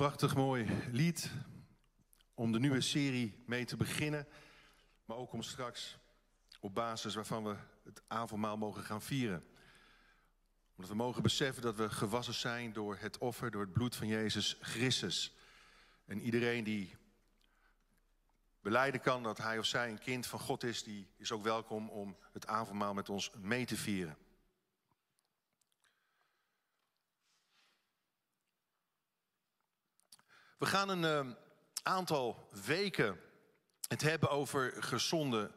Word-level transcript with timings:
Prachtig 0.00 0.34
mooi 0.34 0.66
lied 0.92 1.30
om 2.34 2.52
de 2.52 2.58
nieuwe 2.58 2.80
serie 2.80 3.42
mee 3.46 3.64
te 3.64 3.76
beginnen. 3.76 4.26
Maar 5.04 5.16
ook 5.16 5.32
om 5.32 5.42
straks 5.42 5.98
op 6.60 6.74
basis 6.74 7.14
waarvan 7.14 7.44
we 7.44 7.56
het 7.84 8.02
avondmaal 8.06 8.56
mogen 8.56 8.82
gaan 8.82 9.02
vieren. 9.02 9.44
Omdat 10.76 10.90
we 10.90 10.96
mogen 10.96 11.22
beseffen 11.22 11.62
dat 11.62 11.76
we 11.76 11.90
gewassen 11.90 12.34
zijn 12.34 12.72
door 12.72 12.96
het 13.00 13.18
offer, 13.18 13.50
door 13.50 13.60
het 13.60 13.72
bloed 13.72 13.96
van 13.96 14.06
Jezus 14.06 14.56
Christus. 14.60 15.34
En 16.04 16.20
iedereen 16.20 16.64
die 16.64 16.96
beleiden 18.60 19.00
kan 19.00 19.22
dat 19.22 19.38
hij 19.38 19.58
of 19.58 19.66
zij 19.66 19.90
een 19.90 19.98
kind 19.98 20.26
van 20.26 20.40
God 20.40 20.64
is, 20.64 20.82
die 20.82 21.08
is 21.16 21.32
ook 21.32 21.42
welkom 21.42 21.88
om 21.88 22.16
het 22.32 22.46
avondmaal 22.46 22.94
met 22.94 23.08
ons 23.08 23.30
mee 23.40 23.66
te 23.66 23.76
vieren. 23.76 24.16
We 30.60 30.66
gaan 30.66 30.88
een 30.88 31.26
uh, 31.26 31.32
aantal 31.82 32.48
weken 32.64 33.20
het 33.88 34.02
hebben 34.02 34.30
over 34.30 34.82
gezonde 34.82 35.50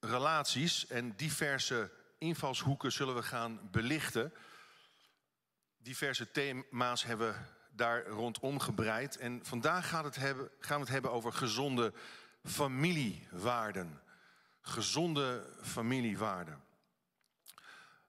relaties 0.00 0.86
en 0.86 1.16
diverse 1.16 1.90
invalshoeken 2.18 2.92
zullen 2.92 3.14
we 3.14 3.22
gaan 3.22 3.68
belichten. 3.70 4.32
Diverse 5.78 6.30
thema's 6.30 7.04
hebben 7.04 7.32
we 7.32 7.38
daar 7.70 8.06
rondom 8.06 8.58
gebreid. 8.60 9.16
En 9.16 9.40
vandaag 9.44 9.88
gaat 9.88 10.04
het 10.04 10.16
hebben, 10.16 10.50
gaan 10.60 10.76
we 10.76 10.82
het 10.82 10.92
hebben 10.92 11.12
over 11.12 11.32
gezonde 11.32 11.92
familiewaarden. 12.44 14.02
Gezonde 14.60 15.52
familiewaarden. 15.62 16.64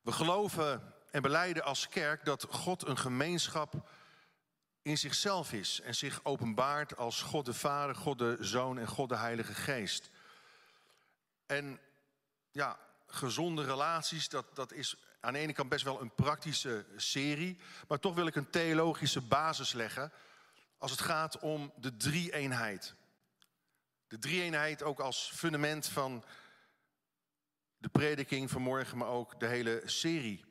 We 0.02 0.12
geloven 0.12 0.94
en 1.12 1.22
beleiden 1.22 1.64
als 1.64 1.88
kerk 1.88 2.26
dat 2.26 2.48
God 2.50 2.88
een 2.88 2.98
gemeenschap 2.98 3.90
in 4.88 4.98
zichzelf 4.98 5.54
is 5.54 5.82
en 5.82 5.96
zich 5.96 6.20
openbaart 6.24 6.98
als 6.98 7.22
God 7.22 7.46
de 7.46 7.54
Vader, 7.54 7.96
God 7.96 8.18
de 8.18 8.38
Zoon 8.40 8.78
en 8.78 8.88
God 8.88 9.10
de 9.10 9.16
Heilige 9.16 9.54
Geest. 9.54 10.10
En 11.46 11.80
ja, 12.52 12.80
gezonde 13.08 13.64
relaties, 13.64 14.30
dat, 14.30 14.56
dat 14.56 14.72
is 14.72 14.96
aan 15.20 15.34
de 15.34 15.40
ene 15.40 15.54
kant 15.54 15.70
best 15.70 15.84
wel 15.84 16.02
een 16.02 16.16
praktische 16.16 16.86
serie, 16.96 17.58
maar 17.88 18.00
toch 18.00 18.16
wil 18.16 18.28
ik 18.28 18.36
een 18.36 18.50
theologische 18.50 19.22
basis 19.22 19.74
leggen 19.74 20.12
als 20.78 20.92
het 20.92 21.02
gaat 21.02 21.40
om 21.40 21.74
de 21.76 21.98
drie-eenheid. 21.98 22.96
De 24.08 24.20
drie-eenheid 24.20 24.84
ook 24.84 25.00
als 25.00 25.32
fundament 25.34 25.88
van 25.88 26.26
de 27.78 27.90
prediking 27.90 28.50
van 28.50 28.62
morgen, 28.62 28.98
maar 28.98 29.08
ook 29.08 29.40
de 29.40 29.48
hele 29.48 29.82
serie. 29.86 30.46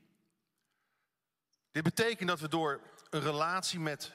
Dit 1.70 1.82
betekent 1.82 2.28
dat 2.28 2.40
we 2.40 2.48
door 2.48 2.80
een 3.10 3.20
relatie 3.20 3.80
met 3.80 4.12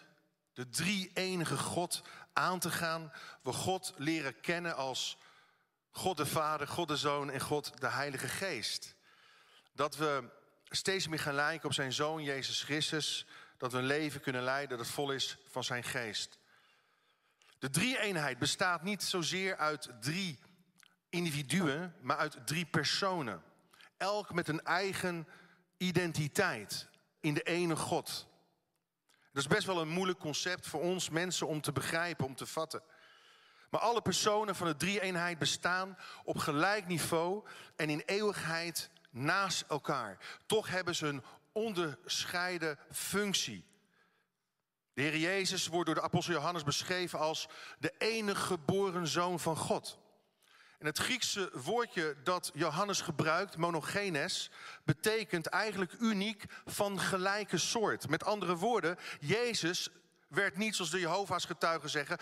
de 0.62 0.70
drie 0.70 1.12
enige 1.14 1.58
God 1.58 2.02
aan 2.34 2.60
te 2.60 2.72
gaan. 2.72 3.12
We 3.42 3.54
God 3.54 3.94
leren 3.98 4.40
kennen 4.40 4.76
als 4.76 5.18
God 5.92 6.18
de 6.18 6.26
Vader, 6.26 6.68
God 6.68 6.88
de 6.88 6.98
Zoon 6.98 7.30
en 7.30 7.40
God 7.40 7.82
de 7.82 7.88
Heilige 7.88 8.28
Geest. 8.28 8.96
Dat 9.74 9.96
we 9.96 10.30
steeds 10.70 11.08
meer 11.08 11.20
gaan 11.20 11.34
lijken 11.34 11.68
op 11.68 11.74
zijn 11.74 11.94
Zoon 11.94 12.24
Jezus 12.24 12.64
Christus. 12.64 13.26
Dat 13.58 13.72
we 13.72 13.78
een 13.78 13.86
leven 13.86 14.22
kunnen 14.22 14.44
leiden 14.44 14.78
dat 14.78 14.88
vol 14.88 15.12
is 15.12 15.38
van 15.48 15.64
zijn 15.64 15.84
geest. 15.84 16.40
De 17.60 17.70
drie-eenheid 17.70 18.40
bestaat 18.40 18.84
niet 18.84 19.04
zozeer 19.04 19.58
uit 19.58 19.90
drie 20.00 20.40
individuen, 21.10 21.96
maar 22.02 22.18
uit 22.18 22.48
drie 22.48 22.66
personen. 22.66 23.44
Elk 23.98 24.34
met 24.34 24.48
een 24.48 24.64
eigen 24.64 25.28
identiteit 25.78 26.88
in 27.20 27.34
de 27.34 27.44
ene 27.44 27.76
God. 27.76 28.30
Dat 29.34 29.44
is 29.44 29.48
best 29.48 29.66
wel 29.66 29.82
een 29.82 29.90
moeilijk 29.90 30.20
concept 30.20 30.68
voor 30.68 30.82
ons 30.82 31.10
mensen 31.10 31.48
om 31.48 31.62
te 31.62 31.72
begrijpen, 31.72 32.26
om 32.26 32.36
te 32.36 32.46
vatten. 32.46 32.84
Maar 33.70 33.82
alle 33.82 34.02
personen 34.02 34.56
van 34.56 34.68
de 34.68 34.76
drie-eenheid 34.76 35.38
bestaan 35.38 35.98
op 36.24 36.38
gelijk 36.38 36.88
niveau 36.88 37.48
en 37.76 37.90
in 37.90 38.04
eeuwigheid 38.06 38.90
naast 39.10 39.64
elkaar. 39.68 40.18
Toch 40.46 40.70
hebben 40.70 40.96
ze 40.96 41.08
een 41.08 41.24
onderscheiden 41.52 42.80
functie. 42.92 43.66
De 44.94 45.02
Heer 45.02 45.18
Jezus 45.18 45.68
wordt 45.68 45.86
door 45.86 45.96
de 45.96 46.02
apostel 46.02 46.34
Johannes 46.34 46.64
beschreven 46.64 47.20
als 47.20 47.48
de 47.80 47.94
enige 47.98 48.42
geboren 48.42 49.08
zoon 49.08 49.40
van 49.40 49.58
God. 49.58 50.00
En 50.82 50.88
het 50.88 50.98
Griekse 50.98 51.50
woordje 51.54 52.16
dat 52.24 52.52
Johannes 52.54 53.02
gebruikt, 53.02 53.58
monogenes, 53.58 54.52
betekent 54.84 55.48
eigenlijk 55.48 55.94
uniek 56.00 56.44
van 56.66 57.00
gelijke 57.00 57.58
soort. 57.58 58.10
Met 58.10 58.24
andere 58.24 58.56
woorden, 58.56 58.98
Jezus 59.20 59.90
werd 60.28 60.58
niet, 60.58 60.76
zoals 60.76 60.92
de 60.92 61.00
Jehovah's 61.00 61.46
getuigen 61.46 61.90
zeggen, 61.90 62.18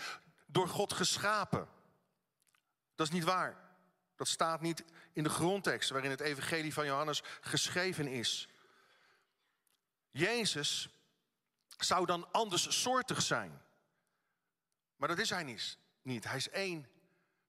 door 0.46 0.68
God 0.68 0.92
geschapen. 0.92 1.68
Dat 2.94 3.06
is 3.06 3.12
niet 3.12 3.24
waar. 3.24 3.56
Dat 4.16 4.28
staat 4.28 4.60
niet 4.60 4.84
in 5.12 5.22
de 5.22 5.28
grondtekst 5.28 5.90
waarin 5.90 6.10
het 6.10 6.20
evangelie 6.20 6.72
van 6.72 6.86
Johannes 6.86 7.22
geschreven 7.40 8.06
is. 8.06 8.48
Jezus 10.10 10.88
zou 11.78 12.06
dan 12.06 12.32
anderssoortig 12.32 13.22
zijn. 13.22 13.62
Maar 14.96 15.08
dat 15.08 15.18
is 15.18 15.30
hij 15.30 15.58
niet. 16.02 16.24
Hij 16.24 16.36
is 16.36 16.48
één 16.48 16.86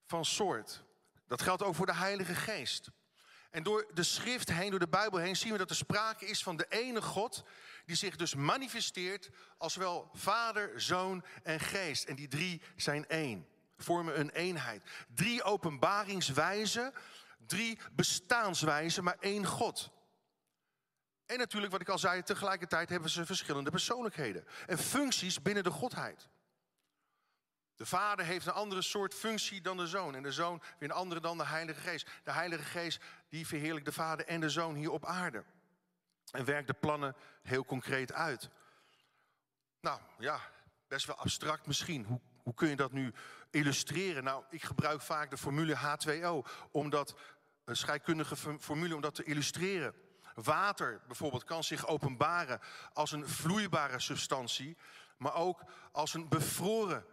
van 0.06 0.24
soort. 0.24 0.82
Dat 1.32 1.42
geldt 1.42 1.62
ook 1.62 1.74
voor 1.74 1.86
de 1.86 1.94
Heilige 1.94 2.34
Geest. 2.34 2.90
En 3.50 3.62
door 3.62 3.86
de 3.94 4.02
schrift 4.02 4.52
heen, 4.52 4.70
door 4.70 4.78
de 4.78 4.88
Bijbel 4.88 5.18
heen, 5.18 5.36
zien 5.36 5.52
we 5.52 5.58
dat 5.58 5.70
er 5.70 5.76
sprake 5.76 6.26
is 6.26 6.42
van 6.42 6.56
de 6.56 6.66
ene 6.68 7.02
God, 7.02 7.44
die 7.84 7.96
zich 7.96 8.16
dus 8.16 8.34
manifesteert 8.34 9.30
als 9.58 9.76
wel 9.76 10.10
Vader, 10.12 10.80
Zoon 10.80 11.24
en 11.42 11.60
Geest. 11.60 12.04
En 12.04 12.16
die 12.16 12.28
drie 12.28 12.62
zijn 12.76 13.06
één, 13.08 13.48
vormen 13.76 14.20
een 14.20 14.30
eenheid. 14.30 14.82
Drie 15.14 15.42
openbaringswijzen, 15.42 16.92
drie 17.46 17.78
bestaanswijzen, 17.92 19.04
maar 19.04 19.16
één 19.20 19.46
God. 19.46 19.90
En 21.26 21.38
natuurlijk, 21.38 21.72
wat 21.72 21.80
ik 21.80 21.88
al 21.88 21.98
zei, 21.98 22.22
tegelijkertijd 22.22 22.88
hebben 22.88 23.10
ze 23.10 23.26
verschillende 23.26 23.70
persoonlijkheden 23.70 24.44
en 24.66 24.78
functies 24.78 25.42
binnen 25.42 25.64
de 25.64 25.70
Godheid. 25.70 26.28
De 27.82 27.88
Vader 27.88 28.24
heeft 28.24 28.46
een 28.46 28.52
andere 28.52 28.82
soort 28.82 29.14
functie 29.14 29.60
dan 29.60 29.76
de 29.76 29.86
Zoon. 29.86 30.14
En 30.14 30.22
de 30.22 30.32
Zoon 30.32 30.62
weer 30.78 30.90
een 30.90 30.96
andere 30.96 31.20
dan 31.20 31.38
de 31.38 31.46
Heilige 31.46 31.80
Geest. 31.80 32.10
De 32.24 32.32
Heilige 32.32 32.62
Geest 32.62 33.02
die 33.28 33.46
verheerlijkt 33.46 33.86
de 33.86 33.92
Vader 33.92 34.26
en 34.26 34.40
de 34.40 34.50
Zoon 34.50 34.74
hier 34.74 34.90
op 34.90 35.06
aarde. 35.06 35.44
En 36.30 36.44
werkt 36.44 36.66
de 36.66 36.72
plannen 36.72 37.16
heel 37.42 37.64
concreet 37.64 38.12
uit. 38.12 38.50
Nou 39.80 40.00
ja, 40.18 40.40
best 40.88 41.06
wel 41.06 41.16
abstract 41.16 41.66
misschien. 41.66 42.04
Hoe, 42.04 42.20
hoe 42.42 42.54
kun 42.54 42.68
je 42.68 42.76
dat 42.76 42.92
nu 42.92 43.12
illustreren? 43.50 44.24
Nou, 44.24 44.44
ik 44.50 44.62
gebruik 44.62 45.00
vaak 45.00 45.30
de 45.30 45.38
formule 45.38 45.76
H2O. 45.76 46.48
Omdat 46.70 47.14
een 47.64 47.76
scheikundige 47.76 48.36
formule 48.58 48.94
om 48.94 49.00
dat 49.00 49.14
te 49.14 49.24
illustreren. 49.24 49.94
Water 50.34 51.00
bijvoorbeeld 51.06 51.44
kan 51.44 51.64
zich 51.64 51.86
openbaren 51.86 52.60
als 52.92 53.12
een 53.12 53.28
vloeibare 53.28 54.00
substantie, 54.00 54.76
maar 55.16 55.34
ook 55.34 55.62
als 55.92 56.14
een 56.14 56.28
bevroren 56.28 57.04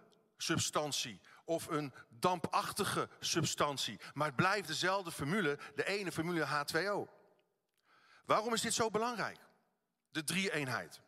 substantie 0.41 1.21
of 1.45 1.67
een 1.67 1.93
dampachtige 2.09 3.09
substantie. 3.19 3.99
Maar 4.13 4.27
het 4.27 4.35
blijft 4.35 4.67
dezelfde 4.67 5.11
formule, 5.11 5.59
de 5.75 5.85
ene 5.85 6.11
formule 6.11 6.45
H2O. 6.45 7.11
Waarom 8.25 8.53
is 8.53 8.61
dit 8.61 8.73
zo 8.73 8.89
belangrijk? 8.89 9.39
De 10.11 10.23
drie-eenheid. 10.23 11.01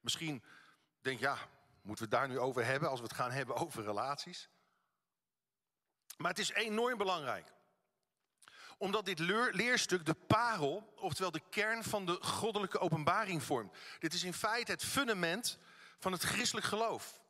Misschien 0.00 0.44
denk 1.00 1.18
je, 1.18 1.24
ja, 1.24 1.38
moeten 1.82 2.08
we 2.08 2.16
het 2.16 2.20
daar 2.20 2.28
nu 2.28 2.38
over 2.38 2.64
hebben 2.64 2.88
als 2.88 3.00
we 3.00 3.06
het 3.06 3.16
gaan 3.16 3.30
hebben 3.30 3.56
over 3.66 3.84
relaties? 3.84 4.48
Maar 6.16 6.30
het 6.30 6.38
is 6.38 6.52
enorm 6.52 6.98
belangrijk. 6.98 7.52
Omdat 8.78 9.04
dit 9.04 9.18
leerstuk 9.18 10.06
de 10.06 10.14
parel, 10.14 10.92
oftewel 10.96 11.30
de 11.30 11.42
kern 11.50 11.84
van 11.84 12.06
de 12.06 12.18
goddelijke 12.20 12.78
openbaring 12.78 13.42
vormt. 13.42 13.76
Dit 13.98 14.14
is 14.14 14.22
in 14.22 14.34
feite 14.34 14.72
het 14.72 14.84
fundament 14.84 15.58
van 15.98 16.12
het 16.12 16.22
christelijk 16.22 16.66
geloof. 16.66 17.20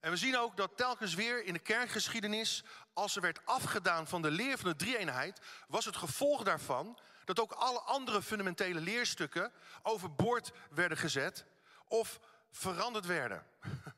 En 0.00 0.10
we 0.10 0.16
zien 0.16 0.38
ook 0.38 0.56
dat 0.56 0.76
telkens 0.76 1.14
weer 1.14 1.44
in 1.44 1.52
de 1.52 1.58
kerkgeschiedenis, 1.58 2.64
als 2.92 3.16
er 3.16 3.22
werd 3.22 3.46
afgedaan 3.46 4.06
van 4.06 4.22
de 4.22 4.30
leer 4.30 4.58
van 4.58 4.70
de 4.70 4.76
drie-eenheid, 4.76 5.40
was 5.68 5.84
het 5.84 5.96
gevolg 5.96 6.42
daarvan 6.42 6.98
dat 7.24 7.40
ook 7.40 7.52
alle 7.52 7.80
andere 7.80 8.22
fundamentele 8.22 8.80
leerstukken 8.80 9.52
overboord 9.82 10.50
werden 10.70 10.98
gezet 10.98 11.44
of 11.88 12.20
veranderd 12.50 13.06
werden. 13.06 13.46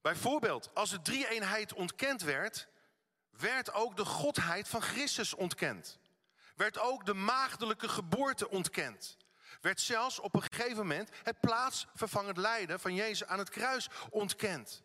Bijvoorbeeld, 0.00 0.74
als 0.74 0.90
de 0.90 1.02
drie-eenheid 1.02 1.72
ontkend 1.72 2.22
werd, 2.22 2.68
werd 3.30 3.72
ook 3.72 3.96
de 3.96 4.04
godheid 4.04 4.68
van 4.68 4.82
Christus 4.82 5.34
ontkend. 5.34 5.98
Werd 6.54 6.78
ook 6.78 7.06
de 7.06 7.14
maagdelijke 7.14 7.88
geboorte 7.88 8.50
ontkend 8.50 9.16
werd 9.60 9.80
zelfs 9.80 10.18
op 10.18 10.34
een 10.34 10.42
gegeven 10.42 10.76
moment 10.76 11.10
het 11.22 11.40
plaatsvervangend 11.40 12.36
lijden 12.36 12.80
van 12.80 12.94
Jezus 12.94 13.26
aan 13.26 13.38
het 13.38 13.50
kruis 13.50 13.88
ontkend. 14.10 14.82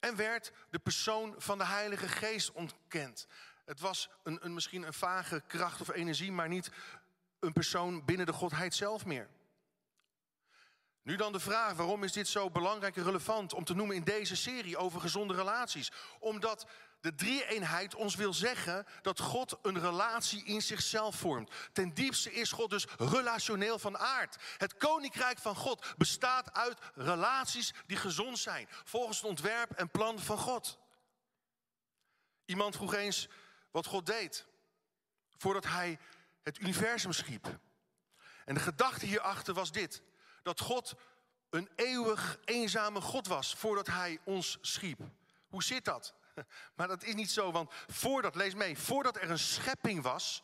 En 0.00 0.16
werd 0.16 0.52
de 0.70 0.78
persoon 0.78 1.34
van 1.38 1.58
de 1.58 1.64
Heilige 1.64 2.08
Geest 2.08 2.52
ontkend. 2.52 3.26
Het 3.64 3.80
was 3.80 4.08
een, 4.22 4.38
een, 4.44 4.54
misschien 4.54 4.82
een 4.82 4.92
vage 4.92 5.42
kracht 5.46 5.80
of 5.80 5.88
energie, 5.88 6.32
maar 6.32 6.48
niet 6.48 6.70
een 7.40 7.52
persoon 7.52 8.04
binnen 8.04 8.26
de 8.26 8.32
Godheid 8.32 8.74
zelf 8.74 9.04
meer. 9.04 9.28
Nu 11.02 11.16
dan 11.16 11.32
de 11.32 11.40
vraag, 11.40 11.74
waarom 11.74 12.04
is 12.04 12.12
dit 12.12 12.28
zo 12.28 12.50
belangrijk 12.50 12.96
en 12.96 13.04
relevant 13.04 13.52
om 13.52 13.64
te 13.64 13.74
noemen 13.74 13.96
in 13.96 14.04
deze 14.04 14.36
serie 14.36 14.76
over 14.76 15.00
gezonde 15.00 15.34
relaties? 15.34 15.92
Omdat 16.18 16.66
de 17.00 17.14
drie-eenheid 17.14 17.94
ons 17.94 18.14
wil 18.14 18.32
zeggen 18.32 18.86
dat 19.02 19.20
God 19.20 19.58
een 19.62 19.80
relatie 19.80 20.44
in 20.44 20.62
zichzelf 20.62 21.16
vormt. 21.16 21.50
Ten 21.72 21.94
diepste 21.94 22.32
is 22.32 22.52
God 22.52 22.70
dus 22.70 22.86
relationeel 22.98 23.78
van 23.78 23.98
aard. 23.98 24.36
Het 24.56 24.76
koninkrijk 24.76 25.38
van 25.38 25.56
God 25.56 25.94
bestaat 25.96 26.52
uit 26.52 26.78
relaties 26.94 27.74
die 27.86 27.96
gezond 27.96 28.38
zijn, 28.38 28.68
volgens 28.84 29.16
het 29.16 29.26
ontwerp 29.26 29.70
en 29.70 29.90
plan 29.90 30.18
van 30.18 30.38
God. 30.38 30.78
Iemand 32.44 32.76
vroeg 32.76 32.94
eens 32.94 33.28
wat 33.70 33.86
God 33.86 34.06
deed 34.06 34.46
voordat 35.36 35.64
hij 35.64 35.98
het 36.42 36.58
universum 36.58 37.12
schiep. 37.12 37.58
En 38.44 38.54
de 38.54 38.60
gedachte 38.60 39.06
hierachter 39.06 39.54
was 39.54 39.72
dit: 39.72 40.02
dat 40.42 40.60
God 40.60 40.94
een 41.50 41.68
eeuwig 41.76 42.38
eenzame 42.44 43.00
God 43.00 43.26
was 43.26 43.54
voordat 43.54 43.86
hij 43.86 44.18
ons 44.24 44.58
schiep. 44.60 45.00
Hoe 45.48 45.62
zit 45.62 45.84
dat? 45.84 46.14
Maar 46.76 46.88
dat 46.88 47.02
is 47.02 47.14
niet 47.14 47.30
zo, 47.30 47.52
want 47.52 47.72
voordat, 47.86 48.34
lees 48.34 48.54
mee, 48.54 48.78
voordat 48.78 49.16
er 49.16 49.30
een 49.30 49.38
schepping 49.38 50.02
was, 50.02 50.42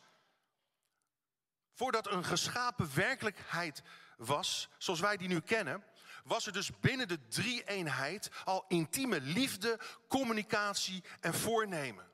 voordat 1.73 2.07
een 2.07 2.23
geschapen 2.23 2.95
werkelijkheid 2.95 3.81
was, 4.17 4.69
zoals 4.77 4.99
wij 4.99 5.17
die 5.17 5.27
nu 5.27 5.39
kennen, 5.39 5.83
was 6.23 6.45
er 6.45 6.53
dus 6.53 6.79
binnen 6.79 7.07
de 7.07 7.27
drie-eenheid 7.27 8.29
al 8.43 8.65
intieme 8.67 9.21
liefde, 9.21 9.79
communicatie 10.07 11.03
en 11.19 11.33
voornemen. 11.33 12.11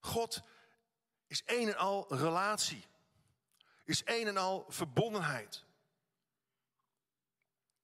God 0.00 0.42
is 1.26 1.42
een 1.44 1.68
en 1.68 1.76
al 1.76 2.06
relatie, 2.08 2.86
is 3.84 4.02
een 4.04 4.26
en 4.26 4.36
al 4.36 4.64
verbondenheid. 4.68 5.64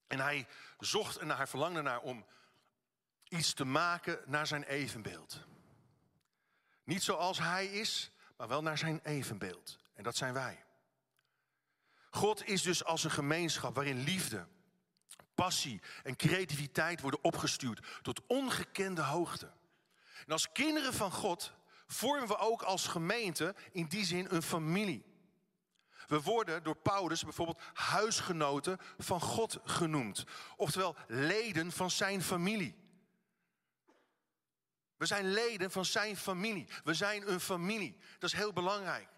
En 0.06 0.20
hij 0.20 0.46
zocht 0.78 1.16
en 1.16 1.30
hij 1.30 1.46
verlangde 1.46 1.82
naar 1.82 2.00
om 2.00 2.26
iets 3.30 3.52
te 3.52 3.64
maken 3.64 4.20
naar 4.26 4.46
zijn 4.46 4.62
evenbeeld. 4.62 5.40
Niet 6.84 7.02
zoals 7.02 7.38
hij 7.38 7.66
is, 7.66 8.10
maar 8.36 8.48
wel 8.48 8.62
naar 8.62 8.78
zijn 8.78 9.00
evenbeeld. 9.02 9.78
En 9.94 10.02
dat 10.02 10.16
zijn 10.16 10.32
wij. 10.32 10.64
God 12.10 12.46
is 12.46 12.62
dus 12.62 12.84
als 12.84 13.04
een 13.04 13.10
gemeenschap 13.10 13.74
waarin 13.74 14.02
liefde, 14.02 14.46
passie 15.34 15.80
en 16.02 16.16
creativiteit 16.16 17.00
worden 17.00 17.24
opgestuurd 17.24 17.86
tot 18.02 18.20
ongekende 18.26 19.02
hoogte. 19.02 19.52
En 20.26 20.32
als 20.32 20.52
kinderen 20.52 20.94
van 20.94 21.12
God 21.12 21.52
vormen 21.86 22.28
we 22.28 22.36
ook 22.36 22.62
als 22.62 22.86
gemeente 22.86 23.54
in 23.72 23.86
die 23.86 24.04
zin 24.04 24.26
een 24.30 24.42
familie. 24.42 25.04
We 26.06 26.20
worden 26.20 26.62
door 26.62 26.76
Paulus 26.76 27.24
bijvoorbeeld 27.24 27.60
huisgenoten 27.72 28.78
van 28.98 29.20
God 29.20 29.58
genoemd. 29.64 30.24
Oftewel 30.56 30.96
leden 31.06 31.72
van 31.72 31.90
zijn 31.90 32.22
familie. 32.22 32.79
We 35.00 35.06
zijn 35.06 35.32
leden 35.32 35.70
van 35.70 35.84
zijn 35.84 36.16
familie. 36.16 36.66
We 36.84 36.94
zijn 36.94 37.30
een 37.30 37.40
familie. 37.40 37.96
Dat 38.18 38.32
is 38.32 38.38
heel 38.38 38.52
belangrijk. 38.52 39.08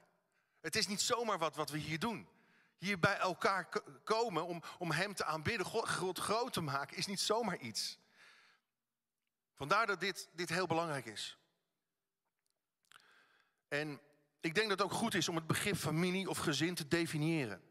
Het 0.61 0.76
is 0.76 0.87
niet 0.87 1.00
zomaar 1.00 1.38
wat, 1.38 1.56
wat 1.56 1.70
we 1.70 1.79
hier 1.79 1.99
doen. 1.99 2.29
Hier 2.79 2.99
bij 2.99 3.17
elkaar 3.17 3.69
komen 4.05 4.46
om, 4.46 4.62
om 4.79 4.90
Hem 4.90 5.14
te 5.14 5.25
aanbidden, 5.25 5.67
God, 5.67 6.19
groot 6.19 6.52
te 6.52 6.61
maken, 6.61 6.96
is 6.96 7.06
niet 7.06 7.20
zomaar 7.20 7.56
iets. 7.58 7.99
Vandaar 9.55 9.87
dat 9.87 10.00
dit, 10.00 10.29
dit 10.32 10.49
heel 10.49 10.67
belangrijk 10.67 11.06
is. 11.06 11.38
En 13.69 14.00
ik 14.40 14.55
denk 14.55 14.69
dat 14.69 14.79
het 14.79 14.87
ook 14.87 14.99
goed 14.99 15.14
is 15.14 15.29
om 15.29 15.37
het 15.37 15.46
begrip 15.46 15.76
familie 15.76 16.29
of 16.29 16.38
gezin 16.38 16.75
te 16.75 16.88
definiëren. 16.88 17.62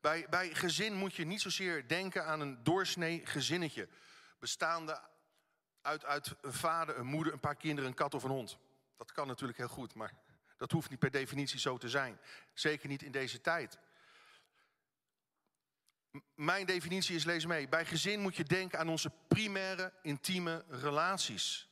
Bij, 0.00 0.26
bij 0.28 0.54
gezin 0.54 0.94
moet 0.94 1.14
je 1.14 1.24
niet 1.24 1.40
zozeer 1.40 1.88
denken 1.88 2.26
aan 2.26 2.40
een 2.40 2.62
doorsnee 2.62 3.26
gezinnetje. 3.26 3.88
Bestaande 4.38 5.12
uit, 5.84 6.04
uit 6.04 6.34
een 6.40 6.52
vader, 6.52 6.98
een 6.98 7.06
moeder, 7.06 7.32
een 7.32 7.40
paar 7.40 7.56
kinderen, 7.56 7.90
een 7.90 7.96
kat 7.96 8.14
of 8.14 8.22
een 8.22 8.30
hond. 8.30 8.58
Dat 8.96 9.12
kan 9.12 9.26
natuurlijk 9.26 9.58
heel 9.58 9.68
goed, 9.68 9.94
maar 9.94 10.12
dat 10.56 10.70
hoeft 10.70 10.90
niet 10.90 10.98
per 10.98 11.10
definitie 11.10 11.58
zo 11.58 11.78
te 11.78 11.88
zijn. 11.88 12.18
Zeker 12.52 12.88
niet 12.88 13.02
in 13.02 13.12
deze 13.12 13.40
tijd. 13.40 13.78
Mijn 16.34 16.66
definitie 16.66 17.16
is, 17.16 17.24
lees 17.24 17.46
mee. 17.46 17.68
Bij 17.68 17.84
gezin 17.84 18.20
moet 18.20 18.36
je 18.36 18.44
denken 18.44 18.78
aan 18.78 18.88
onze 18.88 19.12
primaire, 19.28 19.92
intieme 20.02 20.64
relaties. 20.68 21.68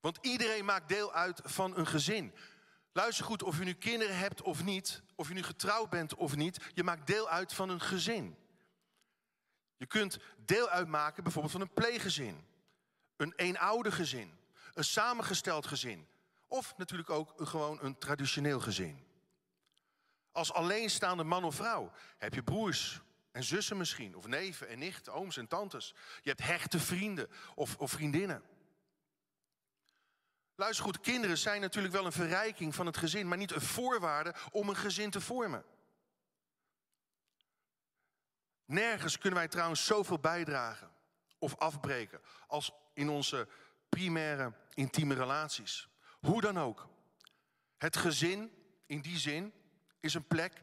Want 0.00 0.18
iedereen 0.20 0.64
maakt 0.64 0.88
deel 0.88 1.12
uit 1.12 1.40
van 1.44 1.76
een 1.76 1.86
gezin. 1.86 2.34
Luister 2.92 3.24
goed, 3.24 3.42
of 3.42 3.58
je 3.58 3.64
nu 3.64 3.74
kinderen 3.74 4.18
hebt 4.18 4.42
of 4.42 4.64
niet, 4.64 5.02
of 5.14 5.28
je 5.28 5.34
nu 5.34 5.42
getrouwd 5.42 5.90
bent 5.90 6.14
of 6.14 6.36
niet, 6.36 6.70
je 6.74 6.82
maakt 6.82 7.06
deel 7.06 7.28
uit 7.28 7.52
van 7.52 7.68
een 7.68 7.80
gezin. 7.80 8.36
Je 9.76 9.86
kunt 9.86 10.18
deel 10.44 10.68
uitmaken 10.68 11.22
bijvoorbeeld 11.22 11.52
van 11.52 11.62
een 11.62 11.72
pleeggezin, 11.72 12.46
een 13.22 13.32
eenouder 13.36 13.92
gezin, 13.92 14.38
een 14.74 14.84
samengesteld 14.84 15.66
gezin 15.66 16.08
of 16.46 16.76
natuurlijk 16.76 17.10
ook 17.10 17.32
gewoon 17.36 17.78
een 17.82 17.98
traditioneel 17.98 18.60
gezin. 18.60 19.06
Als 20.32 20.52
alleenstaande 20.52 21.24
man 21.24 21.44
of 21.44 21.54
vrouw 21.54 21.92
heb 22.18 22.34
je 22.34 22.42
broers 22.42 23.00
en 23.30 23.44
zussen 23.44 23.76
misschien, 23.76 24.16
of 24.16 24.26
neven 24.26 24.68
en 24.68 24.78
nichten, 24.78 25.12
ooms 25.12 25.36
en 25.36 25.48
tantes. 25.48 25.94
Je 26.22 26.28
hebt 26.28 26.42
hechte 26.42 26.78
vrienden 26.78 27.30
of, 27.54 27.76
of 27.76 27.90
vriendinnen. 27.90 28.42
Luister 30.54 30.84
goed, 30.84 31.00
kinderen 31.00 31.38
zijn 31.38 31.60
natuurlijk 31.60 31.94
wel 31.94 32.06
een 32.06 32.12
verrijking 32.12 32.74
van 32.74 32.86
het 32.86 32.96
gezin, 32.96 33.28
maar 33.28 33.38
niet 33.38 33.52
een 33.52 33.60
voorwaarde 33.60 34.34
om 34.50 34.68
een 34.68 34.76
gezin 34.76 35.10
te 35.10 35.20
vormen. 35.20 35.64
Nergens 38.64 39.18
kunnen 39.18 39.38
wij 39.38 39.48
trouwens 39.48 39.84
zoveel 39.84 40.18
bijdragen 40.18 40.90
of 41.42 41.56
afbreken 41.56 42.20
als 42.46 42.72
in 42.92 43.08
onze 43.08 43.48
primaire 43.88 44.52
intieme 44.74 45.14
relaties. 45.14 45.88
Hoe 46.20 46.40
dan 46.40 46.58
ook. 46.58 46.88
Het 47.76 47.96
gezin, 47.96 48.52
in 48.86 49.00
die 49.00 49.18
zin, 49.18 49.52
is 50.00 50.14
een 50.14 50.26
plek 50.26 50.62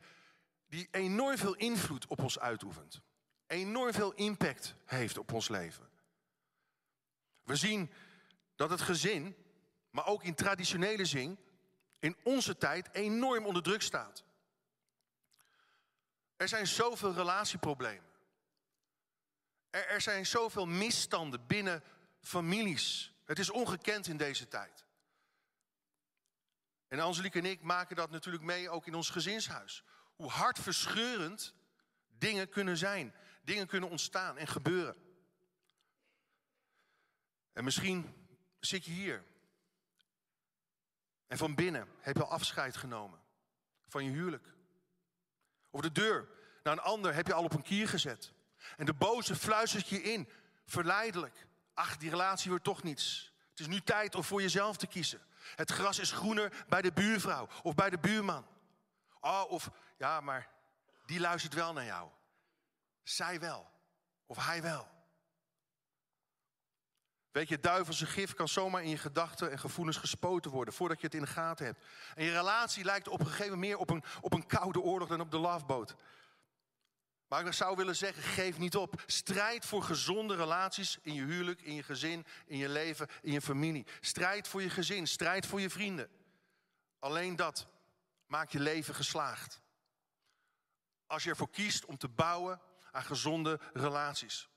die 0.68 0.88
enorm 0.92 1.38
veel 1.38 1.56
invloed 1.56 2.08
op 2.08 2.22
ons 2.22 2.40
uitoefent. 2.40 3.02
Enorm 3.48 3.94
veel 3.94 4.14
impact 4.14 4.76
heeft 4.86 5.18
op 5.18 5.34
ons 5.34 5.48
leven. 5.48 5.90
We 7.44 7.56
zien 7.56 7.92
dat 8.56 8.70
het 8.70 8.82
gezin 8.82 9.36
maar 9.90 10.06
ook 10.06 10.24
in 10.24 10.36
traditionele 10.36 11.06
zin, 11.06 11.40
in 12.00 12.18
onze 12.24 12.58
tijd 12.58 12.94
enorm 12.94 13.46
onder 13.46 13.64
druk 13.64 13.82
staat. 13.82 14.24
Er 16.36 16.48
zijn 16.48 16.68
zoveel 16.68 17.14
relatieproblemen. 17.14 18.09
Er, 19.70 19.88
er 19.88 20.02
zijn 20.02 20.26
zoveel 20.26 20.66
misstanden 20.66 21.46
binnen 21.48 21.84
families. 22.22 23.14
Het 23.26 23.40
is 23.40 23.50
ongekend 23.50 24.08
in 24.08 24.18
deze 24.18 24.48
tijd. 24.48 24.86
En 26.88 27.00
Angelique 27.00 27.40
en 27.40 27.46
ik 27.46 27.62
maken 27.62 27.96
dat 27.96 28.10
natuurlijk 28.10 28.44
mee 28.44 28.70
ook 28.70 28.88
in 28.88 28.96
ons 28.96 29.10
gezinshuis. 29.10 29.84
Hoe 30.16 30.30
hartverscheurend 30.30 31.54
dingen 32.08 32.50
kunnen 32.50 32.78
zijn. 32.78 33.14
Dingen 33.42 33.68
kunnen 33.68 33.90
ontstaan 33.90 34.38
en 34.38 34.48
gebeuren. 34.48 34.96
En 37.54 37.64
misschien 37.64 38.28
zit 38.60 38.86
je 38.86 38.92
hier 38.92 39.24
en 41.30 41.38
van 41.38 41.56
binnen 41.56 41.88
heb 42.00 42.16
je 42.16 42.24
al 42.24 42.32
afscheid 42.32 42.78
genomen 42.78 43.20
van 43.88 44.04
je 44.04 44.12
huwelijk. 44.12 44.48
Of 45.70 45.82
de 45.82 45.92
deur 45.92 46.28
naar 46.64 46.74
een 46.74 46.80
ander 46.80 47.14
heb 47.14 47.28
je 47.28 47.34
al 47.34 47.44
op 47.44 47.54
een 47.54 47.62
kier 47.62 47.88
gezet. 47.88 48.34
En 48.78 48.86
de 48.86 48.94
boze 48.94 49.36
fluistert 49.36 49.88
je 49.88 50.02
in, 50.02 50.30
verleidelijk. 50.66 51.48
Ach, 51.74 51.98
die 51.98 52.10
relatie 52.10 52.50
wordt 52.50 52.66
toch 52.66 52.84
niets. 52.84 53.34
Het 53.50 53.60
is 53.60 53.68
nu 53.68 53.82
tijd 53.82 54.16
om 54.16 54.24
voor 54.24 54.42
jezelf 54.42 54.78
te 54.78 54.88
kiezen. 54.88 55.22
Het 55.56 55.72
gras 55.72 56.00
is 56.00 56.12
groener 56.12 56.66
bij 56.68 56.82
de 56.82 56.92
buurvrouw 56.92 57.48
of 57.64 57.76
bij 57.76 57.90
de 57.90 57.98
buurman. 57.98 58.46
Oh, 59.20 59.44
of 59.48 59.70
ja, 59.98 60.22
maar 60.22 60.50
die 61.06 61.20
luistert 61.20 61.54
wel 61.54 61.74
naar 61.74 61.86
jou. 61.86 62.10
Zij 63.04 63.40
wel. 63.40 63.70
Of 64.26 64.46
hij 64.46 64.62
wel. 64.62 64.88
Weet 67.32 67.48
je, 67.48 67.60
duivelse 67.60 68.06
gif 68.06 68.34
kan 68.34 68.48
zomaar 68.48 68.84
in 68.84 68.90
je 68.90 68.98
gedachten 68.98 69.52
en 69.52 69.60
gevoelens 69.60 69.98
gespoten 69.98 70.52
worden 70.52 70.74
voordat 70.74 71.00
je 71.00 71.06
het 71.06 71.16
in 71.16 71.22
de 71.22 71.28
gaten 71.28 71.66
hebt. 71.66 71.86
En 72.16 72.24
je 72.24 72.32
relatie 72.32 72.84
lijkt 72.84 73.08
op 73.08 73.20
een 73.20 73.26
gegeven 73.26 73.52
moment 73.52 73.68
meer 73.68 73.78
op 73.78 73.90
een, 73.90 74.04
op 74.22 74.34
een 74.34 74.46
koude 74.46 74.82
oorlog 74.82 75.08
dan 75.08 75.22
op 75.22 75.32
de 75.32 75.38
loveboat. 75.38 75.96
Maar 77.30 77.46
ik 77.46 77.54
zou 77.54 77.76
willen 77.76 77.96
zeggen, 77.96 78.24
geef 78.24 78.58
niet 78.58 78.76
op. 78.76 79.02
Strijd 79.06 79.66
voor 79.66 79.84
gezonde 79.84 80.36
relaties 80.36 80.98
in 81.02 81.14
je 81.14 81.24
huwelijk, 81.24 81.62
in 81.62 81.74
je 81.74 81.84
gezin, 81.84 82.26
in 82.46 82.58
je 82.58 82.70
leven, 82.70 83.08
in 83.22 83.32
je 83.32 83.42
familie. 83.42 83.86
Strijd 84.00 84.48
voor 84.48 84.62
je 84.62 84.70
gezin, 84.70 85.08
strijd 85.08 85.46
voor 85.46 85.62
je 85.62 85.70
vrienden. 85.70 86.10
Alleen 87.00 87.36
dat 87.36 87.68
maakt 88.28 88.52
je 88.52 88.60
leven 88.60 88.96
geslaagd. 88.96 89.62
Als 91.08 91.24
je 91.24 91.30
ervoor 91.30 91.50
kiest 91.50 91.86
om 91.86 91.98
te 91.98 92.08
bouwen 92.08 92.62
aan 92.92 93.04
gezonde 93.04 93.60
relaties. 93.74 94.50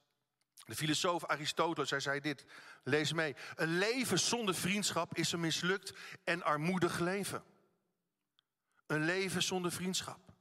De 0.55 0.75
filosoof 0.75 1.27
Aristoteles, 1.27 1.91
hij 1.91 2.01
zei 2.01 2.21
dit, 2.21 2.45
lees 2.85 3.13
mee. 3.13 3.37
Een 3.55 3.79
leven 3.79 4.19
zonder 4.19 4.55
vriendschap 4.55 5.17
is 5.17 5.33
een 5.33 5.41
mislukt 5.41 5.93
en 6.25 6.43
armoedig 6.43 6.99
leven. 6.99 7.45
Een 8.87 9.05
leven 9.05 9.43
zonder 9.43 9.73
vriendschap. 9.73 10.32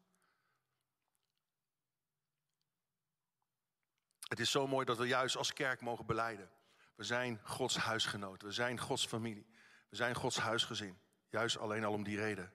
Het 4.31 4.39
is 4.39 4.51
zo 4.51 4.67
mooi 4.67 4.85
dat 4.85 4.97
we 4.97 5.07
juist 5.07 5.37
als 5.37 5.53
kerk 5.53 5.81
mogen 5.81 6.05
beleiden. 6.05 6.49
We 6.95 7.03
zijn 7.03 7.39
Gods 7.43 7.77
huisgenoten, 7.77 8.47
we 8.47 8.53
zijn 8.53 8.79
Gods 8.79 9.05
familie, 9.05 9.47
we 9.89 9.95
zijn 9.95 10.15
Gods 10.15 10.37
huisgezin. 10.37 10.99
Juist 11.29 11.57
alleen 11.57 11.83
al 11.83 11.93
om 11.93 12.03
die 12.03 12.17
reden. 12.17 12.53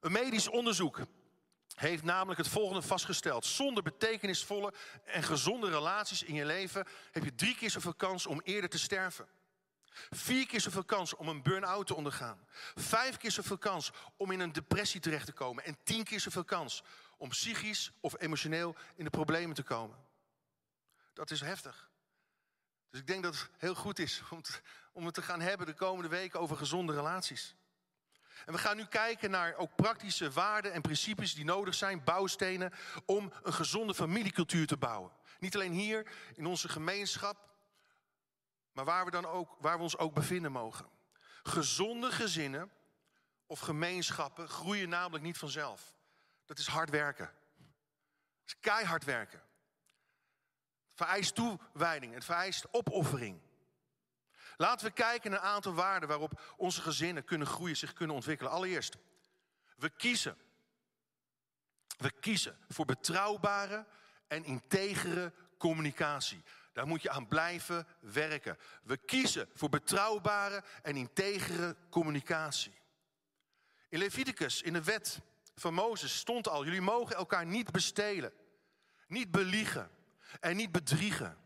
Een 0.00 0.12
medisch 0.12 0.48
onderzoek 0.48 1.00
heeft 1.74 2.02
namelijk 2.02 2.38
het 2.38 2.48
volgende 2.48 2.82
vastgesteld. 2.82 3.44
Zonder 3.44 3.82
betekenisvolle 3.82 4.72
en 5.04 5.22
gezonde 5.22 5.70
relaties 5.70 6.22
in 6.22 6.34
je 6.34 6.44
leven 6.44 6.86
heb 7.10 7.24
je 7.24 7.34
drie 7.34 7.56
keer 7.56 7.70
zoveel 7.70 7.94
kans 7.94 8.26
om 8.26 8.40
eerder 8.40 8.70
te 8.70 8.78
sterven. 8.78 9.28
Vier 10.10 10.46
keer 10.46 10.60
zoveel 10.60 10.84
kans 10.84 11.14
om 11.14 11.28
een 11.28 11.42
burn-out 11.42 11.86
te 11.86 11.94
ondergaan. 11.94 12.46
Vijf 12.74 13.16
keer 13.16 13.30
zoveel 13.30 13.58
kans 13.58 13.92
om 14.16 14.30
in 14.30 14.40
een 14.40 14.52
depressie 14.52 15.00
terecht 15.00 15.26
te 15.26 15.32
komen. 15.32 15.64
En 15.64 15.76
tien 15.82 16.04
keer 16.04 16.20
zoveel 16.20 16.44
kans 16.44 16.82
om 17.16 17.28
psychisch 17.28 17.92
of 18.00 18.20
emotioneel 18.20 18.76
in 18.96 19.04
de 19.04 19.10
problemen 19.10 19.54
te 19.54 19.62
komen. 19.62 20.03
Dat 21.14 21.30
is 21.30 21.40
heftig. 21.40 21.90
Dus 22.90 23.00
ik 23.00 23.06
denk 23.06 23.22
dat 23.22 23.38
het 23.38 23.50
heel 23.58 23.74
goed 23.74 23.98
is 23.98 24.22
om, 24.30 24.40
om 24.92 25.04
het 25.04 25.14
te 25.14 25.22
gaan 25.22 25.40
hebben 25.40 25.66
de 25.66 25.74
komende 25.74 26.08
weken 26.08 26.40
over 26.40 26.56
gezonde 26.56 26.92
relaties. 26.92 27.56
En 28.44 28.52
we 28.52 28.58
gaan 28.58 28.76
nu 28.76 28.86
kijken 28.86 29.30
naar 29.30 29.54
ook 29.54 29.76
praktische 29.76 30.30
waarden 30.30 30.72
en 30.72 30.82
principes 30.82 31.34
die 31.34 31.44
nodig 31.44 31.74
zijn, 31.74 32.04
bouwstenen, 32.04 32.72
om 33.04 33.32
een 33.42 33.52
gezonde 33.52 33.94
familiecultuur 33.94 34.66
te 34.66 34.76
bouwen. 34.76 35.12
Niet 35.38 35.54
alleen 35.54 35.72
hier 35.72 36.12
in 36.34 36.46
onze 36.46 36.68
gemeenschap, 36.68 37.50
maar 38.72 38.84
waar 38.84 39.04
we, 39.04 39.10
dan 39.10 39.26
ook, 39.26 39.56
waar 39.60 39.76
we 39.76 39.82
ons 39.82 39.98
ook 39.98 40.14
bevinden 40.14 40.52
mogen. 40.52 40.88
Gezonde 41.42 42.12
gezinnen 42.12 42.70
of 43.46 43.60
gemeenschappen 43.60 44.48
groeien 44.48 44.88
namelijk 44.88 45.24
niet 45.24 45.38
vanzelf. 45.38 45.94
Dat 46.46 46.58
is 46.58 46.66
hard 46.66 46.90
werken. 46.90 47.32
Dat 47.56 48.46
is 48.46 48.60
keihard 48.60 49.04
werken. 49.04 49.42
Vereist 50.94 51.34
toewijding, 51.34 52.14
het 52.14 52.24
vereist 52.24 52.66
opoffering. 52.70 53.40
Laten 54.56 54.86
we 54.86 54.92
kijken 54.92 55.30
naar 55.30 55.40
een 55.40 55.46
aantal 55.46 55.74
waarden 55.74 56.08
waarop 56.08 56.54
onze 56.56 56.80
gezinnen 56.80 57.24
kunnen 57.24 57.46
groeien, 57.46 57.76
zich 57.76 57.92
kunnen 57.92 58.16
ontwikkelen. 58.16 58.52
Allereerst, 58.52 58.96
we 59.76 59.90
kiezen. 59.90 60.36
We 61.96 62.10
kiezen 62.10 62.58
voor 62.68 62.84
betrouwbare 62.84 63.86
en 64.26 64.44
integere 64.44 65.32
communicatie. 65.58 66.42
Daar 66.72 66.86
moet 66.86 67.02
je 67.02 67.10
aan 67.10 67.28
blijven 67.28 67.86
werken. 68.00 68.58
We 68.82 68.96
kiezen 68.96 69.48
voor 69.54 69.68
betrouwbare 69.68 70.64
en 70.82 70.96
integere 70.96 71.76
communicatie. 71.90 72.72
In 73.88 73.98
Leviticus, 73.98 74.62
in 74.62 74.72
de 74.72 74.82
wet 74.82 75.20
van 75.54 75.74
Mozes, 75.74 76.18
stond 76.18 76.48
al: 76.48 76.64
jullie 76.64 76.80
mogen 76.80 77.16
elkaar 77.16 77.46
niet 77.46 77.70
bestelen, 77.70 78.32
niet 79.06 79.30
beliegen 79.30 79.90
en 80.40 80.56
niet 80.56 80.72
bedriegen. 80.72 81.38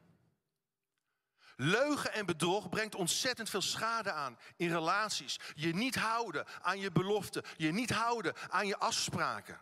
Leugen 1.57 2.13
en 2.13 2.27
bedrog 2.27 2.69
brengt 2.69 2.95
ontzettend 2.95 3.51
veel 3.51 3.63
schade 3.63 4.13
aan 4.13 4.39
in 4.57 4.71
relaties. 4.71 5.41
Je 5.55 5.75
niet 5.75 5.95
houden 5.95 6.45
aan 6.63 6.79
je 6.79 6.93
beloften, 6.93 7.43
je 7.57 7.73
niet 7.73 7.91
houden 7.91 8.35
aan 8.49 8.67
je 8.67 8.77
afspraken. 8.77 9.61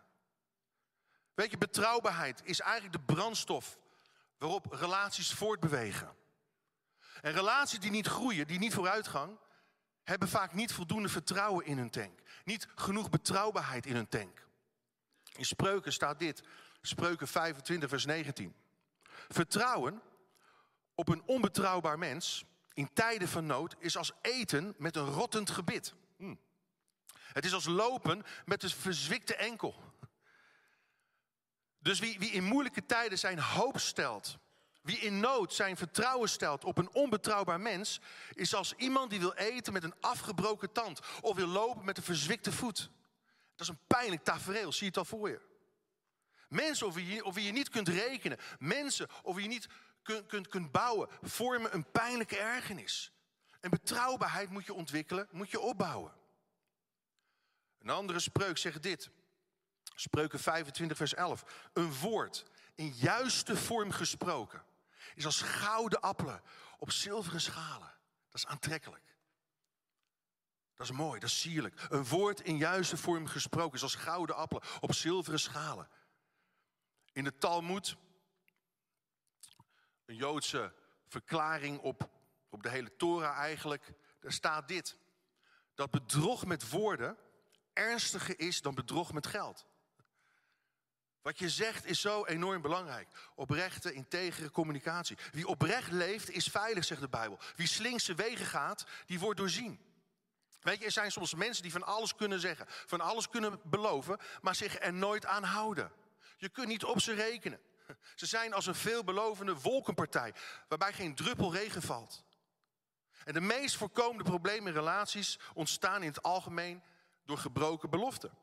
Weet 1.35 1.51
je, 1.51 1.59
betrouwbaarheid 1.59 2.41
is 2.45 2.61
eigenlijk 2.61 2.93
de 2.93 3.15
brandstof 3.15 3.79
waarop 4.39 4.73
relaties 4.73 5.33
voortbewegen. 5.33 6.17
En 7.21 7.33
relaties 7.33 7.81
die 7.81 7.91
niet 7.91 8.07
groeien, 8.07 8.47
die 8.47 8.59
niet 8.59 8.75
vooruitgang, 8.75 9.39
hebben 10.03 10.29
vaak 10.29 10.53
niet 10.53 10.73
voldoende 10.73 11.09
vertrouwen 11.09 11.67
in 11.67 11.79
hun 11.79 11.91
tank. 11.91 12.21
Niet 12.45 12.69
genoeg 12.75 13.11
betrouwbaarheid 13.11 13.87
in 13.87 13.95
hun 13.95 14.09
tank. 14.09 14.47
In 15.37 15.45
Spreuken 15.45 15.93
staat 15.93 16.19
dit, 16.19 16.43
Spreuken 16.81 17.29
25, 17.29 17.89
vers 17.89 18.05
19. 18.05 18.55
Vertrouwen 19.29 20.03
op 20.95 21.09
een 21.09 21.23
onbetrouwbaar 21.27 21.99
mens 21.99 22.45
in 22.73 22.93
tijden 22.93 23.29
van 23.29 23.47
nood 23.47 23.75
is 23.79 23.97
als 23.97 24.13
eten 24.21 24.75
met 24.79 24.97
een 24.97 25.07
rottend 25.07 25.51
gebit. 25.51 25.95
Hm. 26.17 26.35
Het 27.33 27.45
is 27.45 27.55
als 27.55 27.67
lopen 27.67 28.23
met 28.45 28.63
een 28.63 28.71
verzwikte 28.71 29.37
enkel. 29.37 29.83
Dus 31.79 31.99
wie, 31.99 32.19
wie 32.19 32.31
in 32.31 32.45
moeilijke 32.45 32.87
tijden 32.87 33.19
zijn 33.19 33.39
hoop 33.39 33.79
stelt, 33.79 34.39
wie 34.83 34.99
in 34.99 35.21
nood 35.21 35.53
zijn 35.55 35.77
vertrouwen 35.77 36.29
stelt 36.29 36.65
op 36.65 36.79
een 36.79 36.95
onbetrouwbaar 36.95 37.61
mens, 37.61 38.01
is 38.35 38.55
als 38.55 38.75
iemand 38.77 39.11
die 39.11 39.21
wil 39.21 39.33
eten 39.33 39.73
met 39.73 39.85
een 39.85 39.95
afgebroken 40.01 40.73
tand 40.73 41.01
of 41.21 41.37
wil 41.37 41.47
lopen 41.47 41.85
met 41.85 41.97
een 41.97 42.03
verzwikte 42.03 42.53
voet. 42.53 42.91
Dat 43.55 43.69
is 43.69 43.69
een 43.69 43.87
pijnlijk 43.87 44.25
tafereel, 44.25 44.73
zie 44.73 44.81
je 44.81 44.87
het 44.87 44.97
al 44.97 45.05
voor 45.05 45.29
je. 45.29 45.41
Mensen 46.49 46.87
over 46.87 47.03
wie 47.33 47.45
je, 47.45 47.53
niet 47.53 47.69
kunt 47.69 47.89
rekenen, 47.89 48.39
mensen 48.59 49.09
over 49.23 49.35
wie 49.35 49.43
je 49.43 49.55
niet 49.55 49.69
kunt, 50.03 50.27
kunt, 50.27 50.49
kunt 50.49 50.73
bouwen, 50.73 51.09
vormen 51.23 51.75
een 51.75 51.91
pijnlijke 51.91 52.39
ergernis. 52.39 53.13
En 53.61 53.71
betrouwbaarheid 53.71 54.51
moet 54.51 54.67
je 54.67 54.75
ontwikkelen, 54.75 55.29
moet 55.31 55.51
je 55.51 55.61
opbouwen. 55.61 56.13
Een 57.79 57.91
andere 57.91 58.19
spreuk 58.19 58.59
zegt 58.59 58.83
dit. 58.83 59.11
Spreuken 59.95 60.39
25, 60.39 60.97
vers 60.97 61.15
11. 61.15 61.69
Een 61.73 61.95
woord 61.95 62.45
in 62.75 62.93
juiste 62.97 63.57
vorm 63.57 63.91
gesproken 63.91 64.65
is 65.15 65.25
als 65.25 65.41
gouden 65.41 66.01
appelen 66.01 66.43
op 66.79 66.91
zilveren 66.91 67.41
schalen. 67.41 67.95
Dat 68.29 68.35
is 68.35 68.47
aantrekkelijk. 68.47 69.05
Dat 70.75 70.87
is 70.87 70.93
mooi, 70.93 71.21
dat 71.21 71.29
is 71.29 71.41
sierlijk. 71.41 71.87
Een 71.89 72.05
woord 72.05 72.41
in 72.41 72.57
juiste 72.57 72.97
vorm 72.97 73.27
gesproken 73.27 73.75
is 73.75 73.83
als 73.83 73.95
gouden 73.95 74.37
appelen 74.37 74.63
op 74.81 74.95
zilveren 74.95 75.41
schalen. 75.41 75.89
In 77.17 77.25
de 77.25 77.39
Talmud, 77.39 77.97
een 80.05 80.15
Joodse 80.15 80.73
verklaring 81.09 81.79
op, 81.81 82.11
op 82.49 82.63
de 82.63 82.69
hele 82.69 82.97
Torah 82.97 83.39
eigenlijk, 83.39 83.93
daar 84.21 84.33
staat 84.33 84.69
dit. 84.69 84.97
Dat 85.75 85.91
bedrog 85.91 86.47
met 86.47 86.71
woorden 86.71 87.17
ernstiger 87.73 88.41
is 88.41 88.63
dan 88.63 88.75
bedrog 88.75 89.13
met 89.13 89.27
geld. 89.27 89.67
Wat 91.23 91.39
je 91.39 91.51
zegt 91.51 91.85
is 91.85 92.01
zo 92.01 92.25
enorm 92.25 92.63
belangrijk. 92.63 93.09
Oprechte, 93.35 93.93
integere 93.93 94.51
communicatie. 94.51 95.19
Wie 95.33 95.47
oprecht 95.47 95.91
leeft 95.91 96.31
is 96.31 96.47
veilig, 96.47 96.85
zegt 96.85 97.01
de 97.01 97.09
Bijbel. 97.09 97.39
Wie 97.55 97.67
slinkse 97.67 98.15
wegen 98.15 98.47
gaat, 98.47 98.87
die 99.07 99.19
wordt 99.19 99.39
doorzien. 99.39 99.81
Weet 100.61 100.79
je, 100.79 100.85
er 100.85 100.91
zijn 100.91 101.13
soms 101.13 101.35
mensen 101.35 101.63
die 101.63 101.73
van 101.73 101.83
alles 101.83 102.15
kunnen 102.15 102.41
zeggen, 102.41 102.67
van 102.69 103.01
alles 103.01 103.29
kunnen 103.29 103.61
beloven, 103.65 104.19
maar 104.41 104.55
zich 104.55 104.81
er 104.81 104.93
nooit 104.93 105.27
aan 105.27 105.45
houden. 105.45 106.05
Je 106.47 106.53
kunt 106.53 106.69
niet 106.69 106.85
op 106.85 107.01
ze 107.01 107.13
rekenen. 107.15 107.61
Ze 108.15 108.27
zijn 108.27 108.53
als 108.53 108.67
een 108.67 108.75
veelbelovende 108.75 109.55
wolkenpartij, 109.55 110.35
waarbij 110.69 110.93
geen 110.93 111.15
druppel 111.15 111.53
regen 111.53 111.83
valt. 111.83 112.25
En 113.25 113.33
de 113.33 113.41
meest 113.41 113.77
voorkomende 113.77 114.25
problemen 114.25 114.69
in 114.69 114.79
relaties 114.79 115.39
ontstaan 115.55 116.03
in 116.03 116.09
het 116.09 116.23
algemeen 116.23 116.83
door 117.25 117.39
gebroken 117.39 117.91
beloften. 117.91 118.39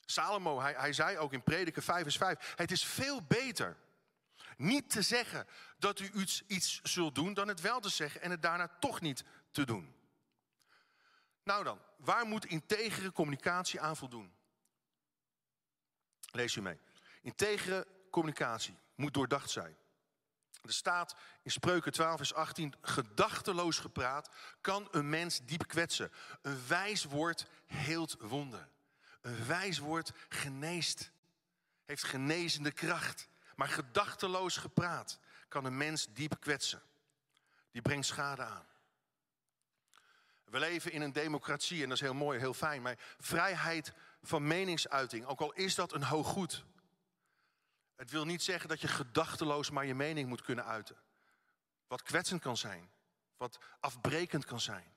Salomo, 0.00 0.60
hij, 0.60 0.72
hij 0.72 0.92
zei 0.92 1.18
ook 1.18 1.32
in 1.32 1.42
Prediker 1.42 1.82
5 1.82 2.02
vers 2.02 2.16
5, 2.16 2.54
het 2.56 2.70
is 2.70 2.84
veel 2.84 3.22
beter 3.22 3.76
niet 4.56 4.90
te 4.90 5.02
zeggen 5.02 5.46
dat 5.78 5.98
u 5.98 6.10
iets, 6.14 6.42
iets 6.46 6.80
zult 6.82 7.14
doen, 7.14 7.34
dan 7.34 7.48
het 7.48 7.60
wel 7.60 7.80
te 7.80 7.88
zeggen 7.88 8.20
en 8.20 8.30
het 8.30 8.42
daarna 8.42 8.68
toch 8.80 9.00
niet 9.00 9.24
te 9.50 9.64
doen. 9.64 9.94
Nou 11.42 11.64
dan, 11.64 11.78
waar 11.96 12.26
moet 12.26 12.46
integere 12.46 13.12
communicatie 13.12 13.80
aan 13.80 13.96
voldoen? 13.96 14.40
Lees 16.32 16.56
u 16.56 16.62
mee. 16.62 16.78
Integere 17.22 17.86
communicatie 18.10 18.78
moet 18.94 19.14
doordacht 19.14 19.50
zijn. 19.50 19.76
Er 20.62 20.72
staat 20.72 21.16
in 21.42 21.50
Spreuken 21.50 21.92
12, 21.92 22.16
vers 22.16 22.34
18: 22.34 22.74
Gedachteloos 22.80 23.78
gepraat 23.78 24.30
kan 24.60 24.88
een 24.90 25.08
mens 25.08 25.40
diep 25.44 25.66
kwetsen. 25.66 26.12
Een 26.42 26.66
wijs 26.66 27.04
woord 27.04 27.46
heelt 27.66 28.16
wonden. 28.20 28.70
Een 29.20 29.46
wijs 29.46 29.78
woord 29.78 30.12
geneest, 30.28 31.10
heeft 31.84 32.04
genezende 32.04 32.72
kracht. 32.72 33.28
Maar 33.56 33.68
gedachteloos 33.68 34.56
gepraat 34.56 35.18
kan 35.48 35.64
een 35.64 35.76
mens 35.76 36.06
diep 36.12 36.40
kwetsen. 36.40 36.82
Die 37.70 37.82
brengt 37.82 38.06
schade 38.06 38.42
aan. 38.42 38.66
We 40.44 40.58
leven 40.58 40.92
in 40.92 41.02
een 41.02 41.12
democratie 41.12 41.82
en 41.82 41.88
dat 41.88 41.96
is 41.96 42.02
heel 42.02 42.14
mooi, 42.14 42.38
heel 42.38 42.54
fijn. 42.54 42.82
Maar 42.82 42.98
vrijheid 43.20 43.92
van 44.22 44.46
meningsuiting, 44.46 45.26
ook 45.26 45.40
al 45.40 45.52
is 45.52 45.74
dat 45.74 45.92
een 45.92 46.04
hoog 46.04 46.26
goed. 46.26 46.64
Het 47.96 48.10
wil 48.10 48.24
niet 48.24 48.42
zeggen 48.42 48.68
dat 48.68 48.80
je 48.80 48.88
gedachteloos 48.88 49.70
maar 49.70 49.86
je 49.86 49.94
mening 49.94 50.28
moet 50.28 50.42
kunnen 50.42 50.64
uiten. 50.64 50.96
Wat 51.86 52.02
kwetsend 52.02 52.40
kan 52.40 52.56
zijn, 52.56 52.90
wat 53.36 53.58
afbrekend 53.80 54.44
kan 54.44 54.60
zijn. 54.60 54.94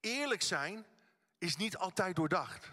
Eerlijk 0.00 0.42
zijn 0.42 0.86
is 1.38 1.56
niet 1.56 1.76
altijd 1.76 2.16
doordacht. 2.16 2.70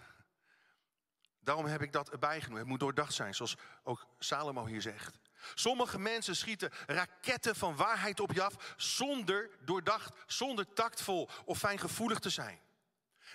Daarom 1.39 1.65
heb 1.65 1.81
ik 1.81 1.93
dat 1.93 2.09
erbij 2.09 2.41
genoemd. 2.41 2.59
Het 2.59 2.67
moet 2.67 2.79
doordacht 2.79 3.13
zijn, 3.13 3.35
zoals 3.35 3.55
ook 3.83 4.07
Salomo 4.19 4.65
hier 4.65 4.81
zegt. 4.81 5.19
Sommige 5.53 5.99
mensen 5.99 6.35
schieten 6.35 6.71
raketten 6.87 7.55
van 7.55 7.75
waarheid 7.75 8.19
op 8.19 8.31
je 8.31 8.43
af 8.43 8.73
zonder 8.77 9.49
doordacht, 9.65 10.13
zonder 10.27 10.73
tactvol 10.73 11.29
of 11.45 11.57
fijngevoelig 11.57 12.19
te 12.19 12.29
zijn. 12.29 12.59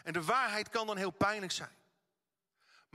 En 0.02 0.12
de 0.12 0.25
waarheid 0.25 0.68
kan 0.68 0.87
dan 0.87 0.96
heel 0.96 1.11
pijnlijk 1.11 1.52
zijn. 1.52 1.76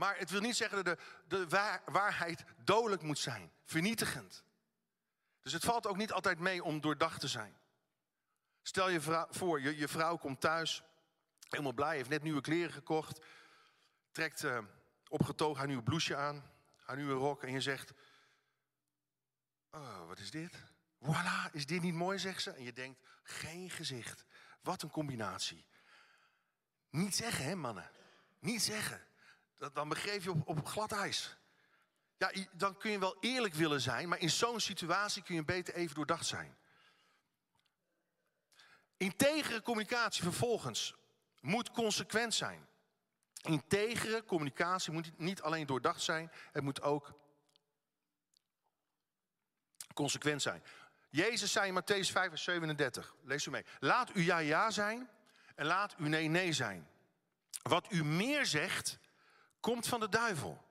Maar 0.00 0.18
het 0.18 0.30
wil 0.30 0.40
niet 0.40 0.56
zeggen 0.56 0.84
dat 0.84 0.98
de, 1.28 1.46
de 1.46 1.80
waarheid 1.84 2.44
dodelijk 2.64 3.02
moet 3.02 3.18
zijn, 3.18 3.52
vernietigend. 3.64 4.44
Dus 5.40 5.52
het 5.52 5.64
valt 5.64 5.86
ook 5.86 5.96
niet 5.96 6.12
altijd 6.12 6.38
mee 6.38 6.64
om 6.64 6.80
doordacht 6.80 7.20
te 7.20 7.28
zijn. 7.28 7.56
Stel 8.62 8.88
je 8.88 9.26
voor, 9.30 9.60
je, 9.60 9.76
je 9.76 9.88
vrouw 9.88 10.16
komt 10.16 10.40
thuis, 10.40 10.82
helemaal 11.48 11.72
blij, 11.72 11.96
heeft 11.96 12.08
net 12.08 12.22
nieuwe 12.22 12.40
kleren 12.40 12.72
gekocht, 12.72 13.20
trekt 14.12 14.42
uh, 14.42 14.58
opgetogen 15.08 15.58
haar 15.58 15.66
nieuwe 15.66 15.82
blouseje 15.82 16.16
aan, 16.16 16.50
haar 16.84 16.96
nieuwe 16.96 17.14
rok 17.14 17.42
en 17.42 17.52
je 17.52 17.60
zegt, 17.60 17.92
oh, 19.70 20.06
wat 20.06 20.18
is 20.18 20.30
dit? 20.30 20.52
Voilà, 21.04 21.52
is 21.52 21.66
dit 21.66 21.82
niet 21.82 21.94
mooi, 21.94 22.18
zegt 22.18 22.42
ze. 22.42 22.50
En 22.50 22.62
je 22.62 22.72
denkt, 22.72 23.00
geen 23.22 23.70
gezicht. 23.70 24.24
Wat 24.62 24.82
een 24.82 24.90
combinatie. 24.90 25.66
Niet 26.90 27.16
zeggen, 27.16 27.44
hè 27.44 27.54
mannen. 27.54 27.90
Niet 28.38 28.62
zeggen. 28.62 29.08
Dan 29.72 29.88
begreep 29.88 30.22
je 30.22 30.30
op, 30.30 30.48
op 30.48 30.66
glad 30.66 30.92
ijs. 30.92 31.36
Ja, 32.16 32.32
dan 32.52 32.76
kun 32.76 32.90
je 32.90 32.98
wel 32.98 33.16
eerlijk 33.20 33.54
willen 33.54 33.80
zijn, 33.80 34.08
maar 34.08 34.18
in 34.18 34.30
zo'n 34.30 34.60
situatie 34.60 35.22
kun 35.22 35.34
je 35.34 35.44
beter 35.44 35.74
even 35.74 35.94
doordacht 35.94 36.26
zijn. 36.26 36.56
Integere 38.96 39.62
communicatie 39.62 40.22
vervolgens 40.22 40.94
moet 41.40 41.70
consequent 41.70 42.34
zijn. 42.34 42.68
Integere 43.42 44.24
communicatie 44.24 44.92
moet 44.92 45.18
niet 45.18 45.42
alleen 45.42 45.66
doordacht 45.66 46.02
zijn, 46.02 46.32
het 46.52 46.62
moet 46.62 46.82
ook 46.82 47.14
consequent 49.94 50.42
zijn. 50.42 50.62
Jezus 51.10 51.52
zei 51.52 51.68
in 51.68 51.82
Matthäus 51.82 52.10
5, 52.12 52.28
vers 52.28 52.42
37, 52.42 53.14
lees 53.22 53.46
u 53.46 53.50
mee. 53.50 53.64
Laat 53.78 54.16
u 54.16 54.24
ja 54.24 54.38
ja 54.38 54.70
zijn 54.70 55.08
en 55.54 55.66
laat 55.66 55.94
u 55.98 56.08
nee 56.08 56.28
nee 56.28 56.52
zijn. 56.52 56.88
Wat 57.62 57.92
u 57.92 58.04
meer 58.04 58.46
zegt, 58.46 58.98
komt 59.60 59.86
van 59.86 60.00
de 60.00 60.08
duivel. 60.08 60.64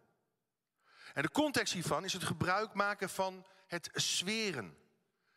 En 1.13 1.21
de 1.21 1.31
context 1.31 1.73
hiervan 1.73 2.03
is 2.03 2.13
het 2.13 2.23
gebruik 2.23 2.73
maken 2.73 3.09
van 3.09 3.45
het 3.67 3.89
zweren. 3.93 4.77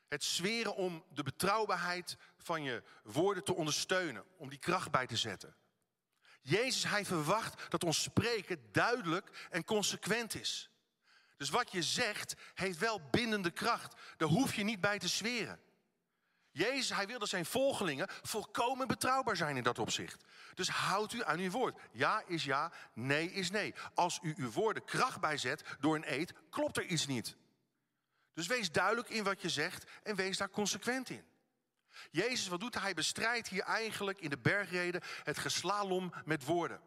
Het 0.09 0.25
zweren 0.25 0.75
om 0.75 1.04
de 1.09 1.23
betrouwbaarheid 1.23 2.16
van 2.37 2.62
je 2.62 2.82
woorden 3.02 3.44
te 3.44 3.54
ondersteunen, 3.54 4.25
om 4.37 4.49
die 4.49 4.59
kracht 4.59 4.90
bij 4.90 5.06
te 5.06 5.16
zetten. 5.16 5.56
Jezus, 6.40 6.85
hij 6.85 7.04
verwacht 7.04 7.71
dat 7.71 7.85
ons 7.85 8.02
spreken 8.02 8.73
duidelijk 8.73 9.49
en 9.50 9.64
consequent 9.64 10.35
is. 10.35 10.71
Dus 11.37 11.50
wat 11.50 11.73
je 11.73 11.82
zegt, 11.82 12.35
heeft 12.54 12.78
wel 12.78 13.00
bindende 13.11 13.50
kracht. 13.50 14.00
Daar 14.16 14.28
hoef 14.28 14.54
je 14.54 14.62
niet 14.62 14.80
bij 14.80 14.99
te 14.99 15.09
zweren. 15.09 15.61
Jezus, 16.52 16.97
hij 16.97 17.06
wil 17.06 17.18
dat 17.18 17.28
zijn 17.28 17.47
volgelingen 17.47 18.09
volkomen 18.23 18.87
betrouwbaar 18.87 19.37
zijn 19.37 19.56
in 19.56 19.62
dat 19.62 19.78
opzicht. 19.78 20.25
Dus 20.54 20.68
houdt 20.68 21.12
u 21.12 21.25
aan 21.25 21.38
uw 21.38 21.50
woord. 21.50 21.80
Ja 21.92 22.23
is 22.26 22.44
ja, 22.44 22.73
nee 22.92 23.32
is 23.32 23.50
nee. 23.50 23.75
Als 23.94 24.18
u 24.23 24.35
uw 24.37 24.50
woorden 24.50 24.85
kracht 24.85 25.21
bijzet 25.21 25.64
door 25.80 25.94
een 25.94 26.12
eed, 26.12 26.32
klopt 26.50 26.76
er 26.76 26.85
iets 26.87 27.06
niet. 27.06 27.37
Dus 28.35 28.47
wees 28.47 28.73
duidelijk 28.73 29.09
in 29.09 29.25
wat 29.25 29.42
je 29.42 29.49
zegt 29.49 29.85
en 30.02 30.16
wees 30.16 30.37
daar 30.37 30.50
consequent 30.50 31.11
in. 31.11 31.25
Jezus, 32.11 32.49
wat 32.49 32.61
doet 32.61 32.80
hij? 32.80 32.94
Bestrijdt 32.94 33.49
hier 33.49 33.62
eigenlijk 33.62 34.21
in 34.21 34.30
de 34.30 34.38
bergreden 34.38 35.00
het 35.23 35.38
geslalom 35.38 36.12
met 36.25 36.44
woorden. 36.44 36.80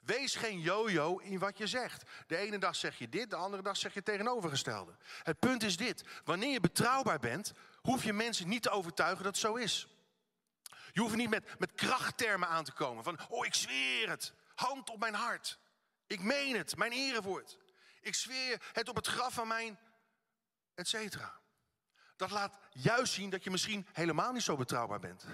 Wees 0.00 0.34
geen 0.34 0.60
yo-yo 0.60 1.18
in 1.18 1.38
wat 1.38 1.58
je 1.58 1.66
zegt. 1.66 2.02
De 2.26 2.36
ene 2.36 2.58
dag 2.58 2.76
zeg 2.76 2.98
je 2.98 3.08
dit, 3.08 3.30
de 3.30 3.36
andere 3.36 3.62
dag 3.62 3.76
zeg 3.76 3.92
je 3.92 3.98
het 3.98 4.08
tegenovergestelde. 4.08 4.96
Het 5.22 5.38
punt 5.38 5.62
is 5.62 5.76
dit: 5.76 6.04
wanneer 6.24 6.52
je 6.52 6.60
betrouwbaar 6.60 7.18
bent, 7.18 7.52
hoef 7.86 8.04
je 8.04 8.12
mensen 8.12 8.48
niet 8.48 8.62
te 8.62 8.70
overtuigen 8.70 9.24
dat 9.24 9.32
het 9.32 9.42
zo 9.42 9.54
is. 9.54 9.88
Je 10.92 11.00
hoeft 11.00 11.16
niet 11.16 11.30
met, 11.30 11.58
met 11.58 11.72
krachttermen 11.72 12.48
aan 12.48 12.64
te 12.64 12.72
komen 12.72 13.04
van, 13.04 13.18
oh 13.28 13.46
ik 13.46 13.54
zweer 13.54 14.08
het, 14.08 14.32
hand 14.54 14.90
op 14.90 14.98
mijn 14.98 15.14
hart. 15.14 15.58
Ik 16.06 16.20
meen 16.20 16.56
het, 16.56 16.76
mijn 16.76 16.92
erewoord. 16.92 17.58
Ik 18.00 18.14
zweer 18.14 18.62
het 18.72 18.88
op 18.88 18.96
het 18.96 19.06
graf 19.06 19.34
van 19.34 19.48
mijn, 19.48 19.78
et 20.74 20.88
cetera. 20.88 21.40
Dat 22.16 22.30
laat 22.30 22.58
juist 22.70 23.12
zien 23.12 23.30
dat 23.30 23.44
je 23.44 23.50
misschien 23.50 23.86
helemaal 23.92 24.32
niet 24.32 24.42
zo 24.42 24.56
betrouwbaar 24.56 25.00
bent. 25.00 25.24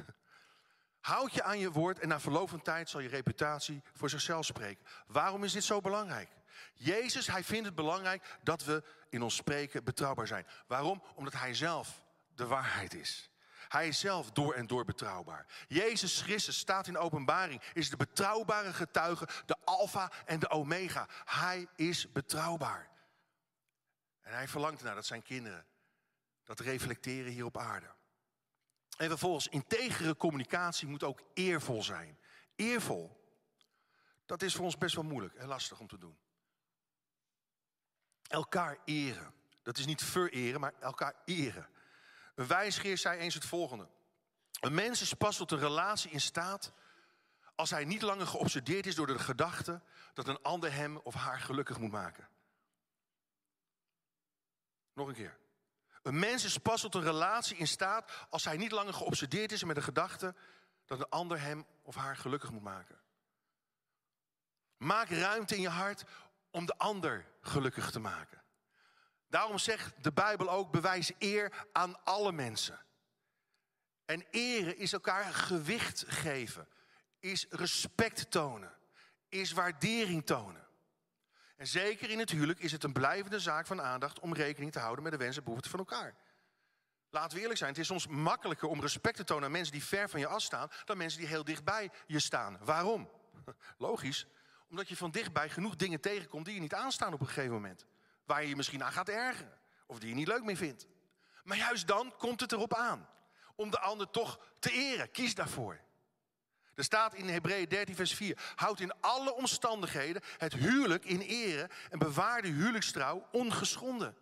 Houd 1.00 1.34
je 1.34 1.42
aan 1.42 1.58
je 1.58 1.70
woord 1.70 1.98
en 1.98 2.08
na 2.08 2.20
verloop 2.20 2.48
van 2.48 2.62
tijd 2.62 2.90
zal 2.90 3.00
je 3.00 3.08
reputatie 3.08 3.82
voor 3.92 4.10
zichzelf 4.10 4.44
spreken. 4.44 4.86
Waarom 5.06 5.44
is 5.44 5.52
dit 5.52 5.64
zo 5.64 5.80
belangrijk? 5.80 6.30
Jezus, 6.74 7.26
hij 7.26 7.44
vindt 7.44 7.66
het 7.66 7.74
belangrijk 7.74 8.38
dat 8.42 8.64
we 8.64 8.82
in 9.08 9.22
ons 9.22 9.36
spreken 9.36 9.84
betrouwbaar 9.84 10.26
zijn. 10.26 10.46
Waarom? 10.66 11.02
Omdat 11.14 11.32
hij 11.32 11.54
zelf 11.54 12.01
de 12.34 12.46
waarheid 12.46 12.94
is. 12.94 13.30
Hij 13.68 13.88
is 13.88 13.98
zelf 13.98 14.30
door 14.30 14.54
en 14.54 14.66
door 14.66 14.84
betrouwbaar. 14.84 15.46
Jezus 15.68 16.20
Christus 16.20 16.58
staat 16.58 16.86
in 16.86 16.98
openbaring, 16.98 17.62
is 17.72 17.90
de 17.90 17.96
betrouwbare 17.96 18.72
getuige, 18.72 19.28
de 19.46 19.56
alfa 19.64 20.12
en 20.24 20.38
de 20.38 20.50
omega. 20.50 21.08
Hij 21.24 21.66
is 21.76 22.12
betrouwbaar. 22.12 22.90
En 24.20 24.32
hij 24.34 24.48
verlangt 24.48 24.78
ernaar 24.78 24.94
dat 24.94 25.06
zijn 25.06 25.22
kinderen 25.22 25.66
dat 26.44 26.60
reflecteren 26.60 27.32
hier 27.32 27.44
op 27.44 27.58
aarde. 27.58 27.94
En 28.96 29.08
vervolgens, 29.08 29.48
integere 29.48 30.16
communicatie 30.16 30.88
moet 30.88 31.02
ook 31.02 31.22
eervol 31.34 31.82
zijn. 31.82 32.18
Eervol. 32.56 33.20
Dat 34.26 34.42
is 34.42 34.54
voor 34.54 34.64
ons 34.64 34.78
best 34.78 34.94
wel 34.94 35.04
moeilijk 35.04 35.34
en 35.34 35.48
lastig 35.48 35.80
om 35.80 35.86
te 35.86 35.98
doen. 35.98 36.18
Elkaar 38.28 38.78
eren. 38.84 39.34
Dat 39.62 39.78
is 39.78 39.86
niet 39.86 40.02
vereren, 40.02 40.60
maar 40.60 40.72
elkaar 40.80 41.14
eren. 41.24 41.68
Een 42.34 42.46
wijsgeer 42.46 42.98
zei 42.98 43.18
eens 43.18 43.34
het 43.34 43.44
volgende. 43.44 43.88
Een 44.60 44.74
mens 44.74 45.00
is 45.00 45.14
pas 45.14 45.36
tot 45.36 45.50
een 45.50 45.58
relatie 45.58 46.10
in 46.10 46.20
staat 46.20 46.72
als 47.54 47.70
hij 47.70 47.84
niet 47.84 48.02
langer 48.02 48.26
geobsedeerd 48.26 48.86
is 48.86 48.94
door 48.94 49.06
de 49.06 49.18
gedachte 49.18 49.80
dat 50.14 50.28
een 50.28 50.42
ander 50.42 50.72
hem 50.72 50.96
of 50.96 51.14
haar 51.14 51.40
gelukkig 51.40 51.78
moet 51.78 51.90
maken. 51.90 52.28
Nog 54.92 55.08
een 55.08 55.14
keer. 55.14 55.38
Een 56.02 56.18
mens 56.18 56.44
is 56.44 56.58
pas 56.58 56.80
tot 56.80 56.94
een 56.94 57.02
relatie 57.02 57.56
in 57.56 57.66
staat 57.66 58.26
als 58.30 58.44
hij 58.44 58.56
niet 58.56 58.72
langer 58.72 58.94
geobsedeerd 58.94 59.52
is 59.52 59.64
met 59.64 59.76
de 59.76 59.82
gedachte 59.82 60.34
dat 60.86 60.98
een 60.98 61.08
ander 61.08 61.40
hem 61.40 61.66
of 61.82 61.94
haar 61.94 62.16
gelukkig 62.16 62.50
moet 62.50 62.62
maken. 62.62 63.00
Maak 64.76 65.08
ruimte 65.08 65.54
in 65.54 65.60
je 65.60 65.68
hart 65.68 66.04
om 66.50 66.66
de 66.66 66.78
ander 66.78 67.26
gelukkig 67.40 67.90
te 67.90 68.00
maken. 68.00 68.41
Daarom 69.32 69.58
zegt 69.58 70.04
de 70.04 70.12
Bijbel 70.12 70.50
ook: 70.50 70.70
bewijs 70.70 71.12
eer 71.18 71.66
aan 71.72 72.04
alle 72.04 72.32
mensen. 72.32 72.80
En 74.04 74.24
eren 74.30 74.76
is 74.76 74.92
elkaar 74.92 75.24
gewicht 75.24 76.04
geven, 76.06 76.68
is 77.18 77.46
respect 77.50 78.30
tonen, 78.30 78.72
is 79.28 79.52
waardering 79.52 80.26
tonen. 80.26 80.66
En 81.56 81.66
zeker 81.66 82.10
in 82.10 82.18
het 82.18 82.30
huwelijk 82.30 82.58
is 82.58 82.72
het 82.72 82.84
een 82.84 82.92
blijvende 82.92 83.40
zaak 83.40 83.66
van 83.66 83.82
aandacht 83.82 84.20
om 84.20 84.34
rekening 84.34 84.72
te 84.72 84.78
houden 84.78 85.02
met 85.02 85.12
de 85.12 85.18
wensen 85.18 85.38
en 85.38 85.44
behoeften 85.44 85.70
van 85.70 85.78
elkaar. 85.78 86.14
Laten 87.10 87.34
we 87.36 87.40
eerlijk 87.40 87.58
zijn, 87.58 87.70
het 87.70 87.78
is 87.78 87.86
soms 87.86 88.06
makkelijker 88.06 88.68
om 88.68 88.80
respect 88.80 89.16
te 89.16 89.24
tonen 89.24 89.44
aan 89.44 89.50
mensen 89.50 89.72
die 89.72 89.84
ver 89.84 90.08
van 90.08 90.20
je 90.20 90.26
afstaan 90.26 90.70
dan 90.84 90.96
mensen 90.96 91.18
die 91.18 91.28
heel 91.28 91.44
dichtbij 91.44 91.90
je 92.06 92.18
staan. 92.18 92.58
Waarom? 92.60 93.10
Logisch, 93.78 94.26
omdat 94.68 94.88
je 94.88 94.96
van 94.96 95.10
dichtbij 95.10 95.48
genoeg 95.48 95.76
dingen 95.76 96.00
tegenkomt 96.00 96.44
die 96.44 96.54
je 96.54 96.60
niet 96.60 96.74
aanstaan 96.74 97.12
op 97.12 97.20
een 97.20 97.26
gegeven 97.26 97.52
moment. 97.52 97.86
Waar 98.24 98.42
je 98.42 98.48
je 98.48 98.56
misschien 98.56 98.85
aan 98.85 98.92
gaat 98.92 99.08
ergeren 99.08 99.58
of 99.87 99.98
die 99.98 100.08
je 100.08 100.14
niet 100.14 100.26
leuk 100.26 100.44
meer 100.44 100.56
vindt. 100.56 100.87
Maar 101.44 101.56
juist 101.56 101.87
dan 101.87 102.14
komt 102.18 102.40
het 102.40 102.52
erop 102.52 102.74
aan 102.74 103.08
om 103.54 103.70
de 103.70 103.78
ander 103.78 104.11
toch 104.11 104.38
te 104.58 104.72
eren. 104.72 105.11
Kies 105.11 105.35
daarvoor. 105.35 105.80
Er 106.74 106.85
staat 106.85 107.14
in 107.14 107.28
Hebreeën 107.28 107.68
13, 107.68 107.94
vers 107.94 108.14
4: 108.14 108.52
Houd 108.54 108.80
in 108.80 109.00
alle 109.00 109.35
omstandigheden 109.35 110.22
het 110.38 110.52
huwelijk 110.52 111.04
in 111.04 111.20
ere 111.20 111.70
en 111.90 111.98
bewaar 111.98 112.42
de 112.42 112.48
huwelijkstrouw 112.48 113.28
ongeschonden. 113.32 114.16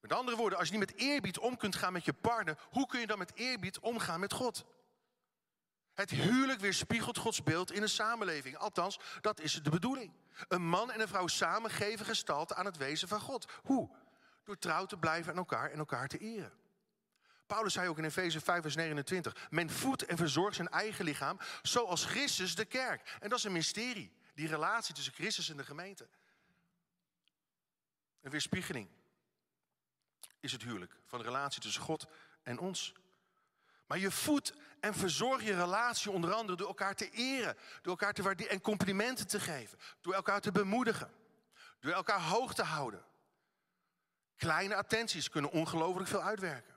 Met 0.00 0.12
andere 0.12 0.36
woorden, 0.36 0.58
als 0.58 0.68
je 0.68 0.76
niet 0.76 0.86
met 0.90 0.98
eerbied 1.00 1.38
om 1.38 1.56
kunt 1.56 1.76
gaan 1.76 1.92
met 1.92 2.04
je 2.04 2.12
partner, 2.12 2.58
hoe 2.70 2.86
kun 2.86 3.00
je 3.00 3.06
dan 3.06 3.18
met 3.18 3.34
eerbied 3.34 3.78
omgaan 3.78 4.20
met 4.20 4.32
God? 4.32 4.64
Het 5.98 6.10
huwelijk 6.10 6.60
weerspiegelt 6.60 7.18
Gods 7.18 7.42
beeld 7.42 7.72
in 7.72 7.82
een 7.82 7.88
samenleving. 7.88 8.56
Althans, 8.56 8.98
dat 9.20 9.40
is 9.40 9.52
de 9.52 9.70
bedoeling. 9.70 10.12
Een 10.48 10.68
man 10.68 10.90
en 10.90 11.00
een 11.00 11.08
vrouw 11.08 11.26
samen 11.26 11.70
geven 11.70 12.06
gestalte 12.06 12.54
aan 12.54 12.64
het 12.64 12.76
wezen 12.76 13.08
van 13.08 13.20
God. 13.20 13.50
Hoe? 13.62 13.90
Door 14.44 14.58
trouw 14.58 14.86
te 14.86 14.96
blijven 14.96 15.32
aan 15.32 15.38
elkaar 15.38 15.70
en 15.70 15.78
elkaar 15.78 16.08
te 16.08 16.18
eren. 16.18 16.52
Paulus 17.46 17.72
zei 17.72 17.88
ook 17.88 17.98
in 17.98 18.04
Efeze 18.04 18.40
5, 18.40 18.62
vers 18.62 18.74
29. 18.74 19.48
Men 19.50 19.70
voedt 19.70 20.04
en 20.04 20.16
verzorgt 20.16 20.56
zijn 20.56 20.68
eigen 20.68 21.04
lichaam 21.04 21.38
zoals 21.62 22.04
Christus 22.04 22.54
de 22.54 22.64
kerk. 22.64 23.16
En 23.20 23.28
dat 23.28 23.38
is 23.38 23.44
een 23.44 23.52
mysterie. 23.52 24.12
Die 24.34 24.48
relatie 24.48 24.94
tussen 24.94 25.12
Christus 25.12 25.50
en 25.50 25.56
de 25.56 25.64
gemeente. 25.64 26.08
Een 28.20 28.30
weerspiegeling 28.30 28.88
is 30.40 30.52
het 30.52 30.62
huwelijk 30.62 30.96
van 31.06 31.18
de 31.18 31.24
relatie 31.24 31.60
tussen 31.60 31.82
God 31.82 32.06
en 32.42 32.58
ons. 32.58 32.94
Maar 33.86 33.98
je 33.98 34.10
voedt 34.10 34.52
en 34.80 34.94
verzorgt 34.94 35.44
je 35.44 35.54
relatie 35.54 36.10
onder 36.10 36.32
andere 36.32 36.56
door 36.56 36.68
elkaar 36.68 36.94
te 36.94 37.10
eren, 37.10 37.56
door 37.82 37.92
elkaar 37.92 38.12
te 38.12 38.22
waarderen 38.22 38.52
en 38.52 38.60
complimenten 38.60 39.26
te 39.26 39.40
geven, 39.40 39.78
door 40.00 40.14
elkaar 40.14 40.40
te 40.40 40.52
bemoedigen, 40.52 41.10
door 41.80 41.92
elkaar 41.92 42.20
hoog 42.20 42.54
te 42.54 42.62
houden. 42.62 43.04
Kleine 44.36 44.74
attenties 44.74 45.28
kunnen 45.28 45.50
ongelooflijk 45.50 46.08
veel 46.08 46.22
uitwerken. 46.22 46.74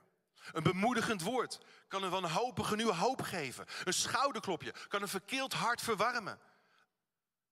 Een 0.52 0.62
bemoedigend 0.62 1.22
woord 1.22 1.60
kan 1.88 2.02
een 2.02 2.10
wanhopige 2.10 2.76
nieuwe 2.76 2.94
hoop 2.94 3.22
geven. 3.22 3.66
Een 3.84 3.92
schouderklopje 3.92 4.74
kan 4.88 5.02
een 5.02 5.08
verkeeld 5.08 5.52
hart 5.52 5.80
verwarmen. 5.80 6.38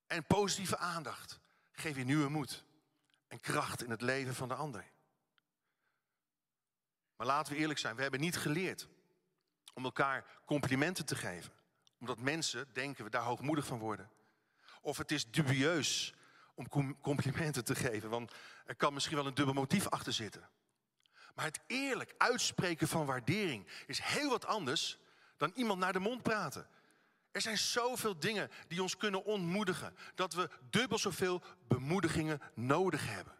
En 0.06 0.24
positieve 0.24 0.76
aandacht 0.76 1.40
geeft 1.72 1.96
je 1.96 2.04
nieuwe 2.04 2.28
moed 2.28 2.64
en 3.28 3.40
kracht 3.40 3.82
in 3.82 3.90
het 3.90 4.00
leven 4.00 4.34
van 4.34 4.48
de 4.48 4.54
ander. 4.54 4.84
Maar 7.16 7.26
laten 7.26 7.52
we 7.52 7.58
eerlijk 7.58 7.78
zijn, 7.78 7.96
we 7.96 8.02
hebben 8.02 8.20
niet 8.20 8.36
geleerd 8.36 8.88
om 9.80 9.86
elkaar 9.86 10.24
complimenten 10.44 11.04
te 11.04 11.16
geven. 11.16 11.52
Omdat 11.98 12.18
mensen, 12.18 12.68
denken 12.72 13.04
we, 13.04 13.10
daar 13.10 13.22
hoogmoedig 13.22 13.66
van 13.66 13.78
worden. 13.78 14.10
Of 14.80 14.98
het 14.98 15.10
is 15.10 15.30
dubieus 15.30 16.14
om 16.54 16.68
complimenten 17.00 17.64
te 17.64 17.74
geven, 17.74 18.10
want 18.10 18.32
er 18.64 18.74
kan 18.74 18.92
misschien 18.92 19.16
wel 19.16 19.26
een 19.26 19.34
dubbel 19.34 19.54
motief 19.54 19.88
achter 19.88 20.12
zitten. 20.12 20.48
Maar 21.34 21.44
het 21.44 21.60
eerlijk 21.66 22.14
uitspreken 22.18 22.88
van 22.88 23.06
waardering 23.06 23.68
is 23.86 23.98
heel 24.00 24.28
wat 24.28 24.46
anders 24.46 24.98
dan 25.36 25.52
iemand 25.54 25.78
naar 25.78 25.92
de 25.92 25.98
mond 25.98 26.22
praten. 26.22 26.68
Er 27.30 27.40
zijn 27.40 27.58
zoveel 27.58 28.18
dingen 28.18 28.50
die 28.68 28.82
ons 28.82 28.96
kunnen 28.96 29.24
ontmoedigen, 29.24 29.96
dat 30.14 30.32
we 30.32 30.50
dubbel 30.70 30.98
zoveel 30.98 31.42
bemoedigingen 31.68 32.40
nodig 32.54 33.06
hebben. 33.06 33.34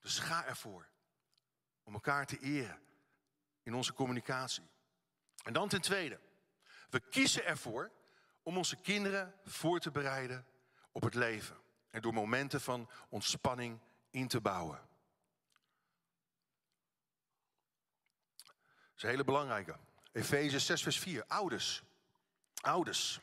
Dus 0.00 0.18
ga 0.18 0.44
ervoor 0.44 0.88
om 1.82 1.94
elkaar 1.94 2.26
te 2.26 2.38
eren 2.38 2.80
in 3.62 3.74
onze 3.74 3.92
communicatie. 3.92 4.68
En 5.42 5.52
dan 5.52 5.68
ten 5.68 5.80
tweede, 5.80 6.20
we 6.90 7.00
kiezen 7.00 7.44
ervoor 7.44 7.90
om 8.42 8.56
onze 8.56 8.76
kinderen 8.76 9.34
voor 9.44 9.80
te 9.80 9.90
bereiden 9.90 10.46
op 10.92 11.02
het 11.02 11.14
leven. 11.14 11.56
En 11.90 12.02
door 12.02 12.14
momenten 12.14 12.60
van 12.60 12.90
ontspanning 13.08 13.78
in 14.10 14.28
te 14.28 14.40
bouwen. 14.40 14.88
Dat 18.36 18.96
is 18.96 19.02
een 19.02 19.08
hele 19.08 19.24
belangrijke. 19.24 19.76
Efeze 20.12 20.58
6, 20.58 20.82
vers 20.82 20.98
4. 20.98 21.24
Ouders. 21.26 21.82
Ouders. 22.60 23.20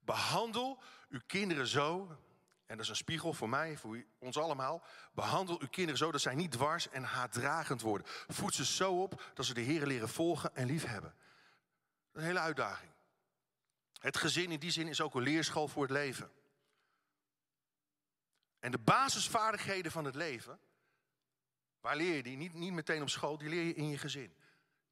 Behandel 0.00 0.82
uw 1.08 1.20
kinderen 1.26 1.66
zo. 1.66 2.18
En 2.66 2.76
dat 2.76 2.84
is 2.84 2.88
een 2.88 2.96
spiegel 2.96 3.32
voor 3.32 3.48
mij, 3.48 3.76
voor 3.76 4.04
ons 4.18 4.36
allemaal. 4.36 4.82
Behandel 5.12 5.60
uw 5.60 5.68
kinderen 5.68 5.98
zo 5.98 6.12
dat 6.12 6.20
zij 6.20 6.34
niet 6.34 6.52
dwars 6.52 6.88
en 6.88 7.02
haatdragend 7.02 7.80
worden. 7.80 8.06
Voed 8.28 8.54
ze 8.54 8.64
zo 8.64 9.02
op 9.02 9.22
dat 9.34 9.46
ze 9.46 9.54
de 9.54 9.60
Heer 9.60 9.86
leren 9.86 10.08
volgen 10.08 10.56
en 10.56 10.66
liefhebben. 10.66 11.14
Een 12.18 12.24
hele 12.24 12.38
uitdaging. 12.38 12.92
Het 13.98 14.16
gezin 14.16 14.50
in 14.50 14.58
die 14.58 14.70
zin 14.70 14.88
is 14.88 15.00
ook 15.00 15.14
een 15.14 15.22
leerschool 15.22 15.68
voor 15.68 15.82
het 15.82 15.90
leven. 15.90 16.30
En 18.58 18.70
de 18.70 18.78
basisvaardigheden 18.78 19.92
van 19.92 20.04
het 20.04 20.14
leven, 20.14 20.60
waar 21.80 21.96
leer 21.96 22.14
je 22.14 22.22
die? 22.22 22.36
Niet, 22.36 22.54
niet 22.54 22.72
meteen 22.72 23.02
op 23.02 23.08
school, 23.08 23.38
die 23.38 23.48
leer 23.48 23.62
je 23.62 23.74
in 23.74 23.88
je 23.88 23.98
gezin. 23.98 24.34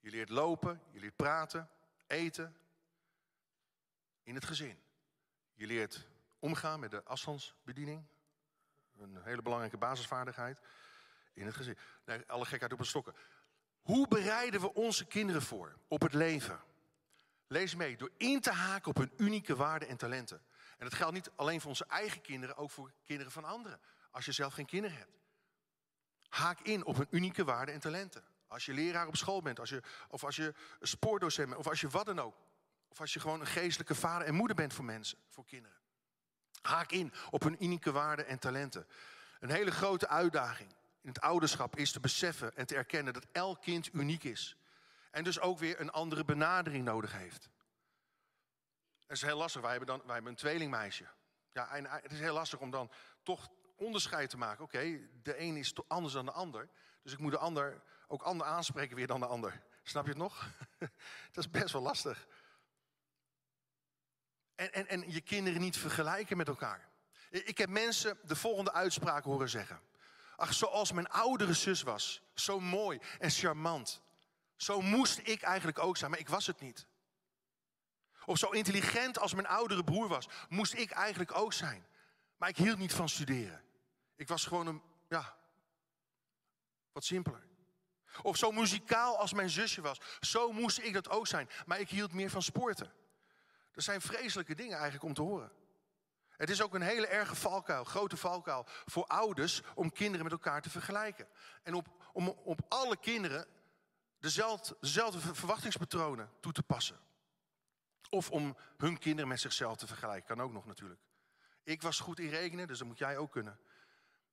Je 0.00 0.10
leert 0.10 0.28
lopen, 0.28 0.82
je 0.90 1.00
leert 1.00 1.16
praten, 1.16 1.70
eten. 2.06 2.56
In 4.22 4.34
het 4.34 4.44
gezin. 4.44 4.78
Je 5.54 5.66
leert 5.66 6.08
omgaan 6.38 6.80
met 6.80 6.90
de 6.90 7.04
afstandsbediening. 7.04 8.06
Een 8.96 9.22
hele 9.22 9.42
belangrijke 9.42 9.76
basisvaardigheid. 9.76 10.58
In 11.32 11.46
het 11.46 11.54
gezin. 11.54 11.78
Nee, 12.04 12.22
alle 12.26 12.44
gekheid 12.44 12.72
op 12.72 12.78
een 12.78 12.84
stokken. 12.84 13.14
Hoe 13.80 14.08
bereiden 14.08 14.60
we 14.60 14.74
onze 14.74 15.06
kinderen 15.06 15.42
voor 15.42 15.78
op 15.88 16.00
het 16.00 16.12
leven? 16.12 16.74
Lees 17.46 17.74
mee, 17.74 17.96
door 17.96 18.10
in 18.16 18.40
te 18.40 18.50
haken 18.50 18.88
op 18.88 18.96
hun 18.96 19.12
unieke 19.16 19.56
waarden 19.56 19.88
en 19.88 19.96
talenten. 19.96 20.42
En 20.78 20.84
dat 20.84 20.94
geldt 20.94 21.14
niet 21.14 21.30
alleen 21.36 21.60
voor 21.60 21.70
onze 21.70 21.86
eigen 21.88 22.20
kinderen, 22.20 22.56
ook 22.56 22.70
voor 22.70 22.92
kinderen 23.04 23.32
van 23.32 23.44
anderen. 23.44 23.80
Als 24.10 24.24
je 24.24 24.32
zelf 24.32 24.54
geen 24.54 24.66
kinderen 24.66 24.96
hebt. 24.96 25.18
Haak 26.28 26.60
in 26.60 26.84
op 26.84 26.96
hun 26.96 27.06
unieke 27.10 27.44
waarden 27.44 27.74
en 27.74 27.80
talenten. 27.80 28.24
Als 28.46 28.64
je 28.64 28.72
leraar 28.72 29.06
op 29.06 29.16
school 29.16 29.42
bent, 29.42 29.60
als 29.60 29.68
je, 29.68 29.82
of 30.08 30.24
als 30.24 30.36
je 30.36 30.54
spoordocent 30.80 31.48
bent, 31.48 31.60
of 31.60 31.68
als 31.68 31.80
je 31.80 31.88
wat 31.88 32.06
dan 32.06 32.18
ook. 32.18 32.36
Of 32.88 33.00
als 33.00 33.12
je 33.12 33.20
gewoon 33.20 33.40
een 33.40 33.46
geestelijke 33.46 33.94
vader 33.94 34.26
en 34.26 34.34
moeder 34.34 34.56
bent 34.56 34.72
voor 34.72 34.84
mensen, 34.84 35.18
voor 35.28 35.44
kinderen. 35.44 35.76
Haak 36.62 36.90
in 36.90 37.12
op 37.30 37.42
hun 37.42 37.64
unieke 37.64 37.92
waarden 37.92 38.26
en 38.26 38.38
talenten. 38.38 38.86
Een 39.40 39.50
hele 39.50 39.70
grote 39.70 40.08
uitdaging 40.08 40.74
in 41.00 41.08
het 41.08 41.20
ouderschap 41.20 41.76
is 41.76 41.92
te 41.92 42.00
beseffen 42.00 42.56
en 42.56 42.66
te 42.66 42.76
erkennen 42.76 43.12
dat 43.12 43.26
elk 43.32 43.62
kind 43.62 43.88
uniek 43.92 44.24
is. 44.24 44.56
En 45.16 45.24
dus 45.24 45.40
ook 45.40 45.58
weer 45.58 45.80
een 45.80 45.90
andere 45.90 46.24
benadering 46.24 46.84
nodig 46.84 47.12
heeft. 47.12 47.48
Dat 49.06 49.16
is 49.16 49.22
heel 49.22 49.36
lastig. 49.36 49.60
Wij 49.60 49.70
hebben, 49.70 49.88
dan, 49.88 50.02
wij 50.04 50.14
hebben 50.14 50.32
een 50.32 50.38
tweelingmeisje. 50.38 51.06
Ja, 51.52 51.68
en 51.68 51.86
het 51.86 52.12
is 52.12 52.20
heel 52.20 52.34
lastig 52.34 52.58
om 52.58 52.70
dan 52.70 52.90
toch 53.22 53.48
onderscheid 53.76 54.30
te 54.30 54.36
maken. 54.36 54.64
Oké, 54.64 55.08
de 55.22 55.40
een 55.40 55.56
is 55.56 55.74
anders 55.88 56.14
dan 56.14 56.24
de 56.24 56.32
ander. 56.32 56.68
Dus 57.02 57.12
ik 57.12 57.18
moet 57.18 57.30
de 57.30 57.38
ander 57.38 57.82
ook 58.06 58.22
ander 58.22 58.46
aanspreken 58.46 58.96
weer 58.96 59.06
dan 59.06 59.20
de 59.20 59.26
ander. 59.26 59.62
Snap 59.82 60.04
je 60.04 60.10
het 60.10 60.18
nog? 60.18 60.46
dat 61.32 61.44
is 61.44 61.50
best 61.50 61.72
wel 61.72 61.82
lastig. 61.82 62.26
En, 64.54 64.72
en, 64.72 64.88
en 64.88 65.12
je 65.12 65.20
kinderen 65.20 65.60
niet 65.60 65.76
vergelijken 65.76 66.36
met 66.36 66.48
elkaar. 66.48 66.88
Ik 67.30 67.58
heb 67.58 67.68
mensen 67.68 68.18
de 68.22 68.36
volgende 68.36 68.72
uitspraak 68.72 69.24
horen 69.24 69.48
zeggen. 69.48 69.80
Ach, 70.36 70.54
zoals 70.54 70.92
mijn 70.92 71.08
oudere 71.08 71.54
zus 71.54 71.82
was. 71.82 72.22
Zo 72.34 72.60
mooi 72.60 73.00
en 73.18 73.30
charmant. 73.30 74.04
Zo 74.56 74.80
moest 74.80 75.18
ik 75.18 75.42
eigenlijk 75.42 75.78
ook 75.78 75.96
zijn, 75.96 76.10
maar 76.10 76.20
ik 76.20 76.28
was 76.28 76.46
het 76.46 76.60
niet. 76.60 76.86
Of 78.24 78.38
zo 78.38 78.50
intelligent 78.50 79.18
als 79.18 79.34
mijn 79.34 79.46
oudere 79.46 79.84
broer 79.84 80.08
was, 80.08 80.28
moest 80.48 80.74
ik 80.74 80.90
eigenlijk 80.90 81.34
ook 81.34 81.52
zijn. 81.52 81.86
Maar 82.36 82.48
ik 82.48 82.56
hield 82.56 82.78
niet 82.78 82.92
van 82.92 83.08
studeren. 83.08 83.64
Ik 84.16 84.28
was 84.28 84.44
gewoon 84.44 84.66
een, 84.66 84.82
ja, 85.08 85.36
wat 86.92 87.04
simpeler. 87.04 87.46
Of 88.22 88.36
zo 88.36 88.52
muzikaal 88.52 89.18
als 89.18 89.32
mijn 89.32 89.50
zusje 89.50 89.80
was. 89.80 90.00
Zo 90.20 90.52
moest 90.52 90.78
ik 90.78 90.92
dat 90.92 91.08
ook 91.08 91.26
zijn. 91.26 91.48
Maar 91.66 91.80
ik 91.80 91.88
hield 91.88 92.12
meer 92.12 92.30
van 92.30 92.42
sporten. 92.42 92.92
Dat 93.72 93.84
zijn 93.84 94.00
vreselijke 94.00 94.54
dingen 94.54 94.74
eigenlijk 94.74 95.04
om 95.04 95.14
te 95.14 95.22
horen. 95.22 95.52
Het 96.28 96.50
is 96.50 96.62
ook 96.62 96.74
een 96.74 96.82
hele 96.82 97.06
erge 97.06 97.34
valkuil, 97.34 97.84
grote 97.84 98.16
valkuil 98.16 98.66
voor 98.66 99.06
ouders 99.06 99.62
om 99.74 99.92
kinderen 99.92 100.22
met 100.22 100.32
elkaar 100.32 100.62
te 100.62 100.70
vergelijken. 100.70 101.28
En 101.62 101.74
op, 101.74 101.86
om 102.12 102.28
op 102.28 102.60
alle 102.68 102.96
kinderen 102.96 103.46
dezelfde, 104.18 104.76
dezelfde 104.80 105.34
verwachtingspatronen 105.34 106.30
toe 106.40 106.52
te 106.52 106.62
passen. 106.62 106.98
Of 108.10 108.30
om 108.30 108.56
hun 108.76 108.98
kinderen 108.98 109.28
met 109.28 109.40
zichzelf 109.40 109.76
te 109.76 109.86
vergelijken, 109.86 110.36
kan 110.36 110.44
ook 110.44 110.52
nog 110.52 110.66
natuurlijk. 110.66 111.00
Ik 111.62 111.82
was 111.82 112.00
goed 112.00 112.18
in 112.18 112.28
rekenen, 112.28 112.66
dus 112.66 112.78
dat 112.78 112.86
moet 112.86 112.98
jij 112.98 113.16
ook 113.16 113.32
kunnen. 113.32 113.58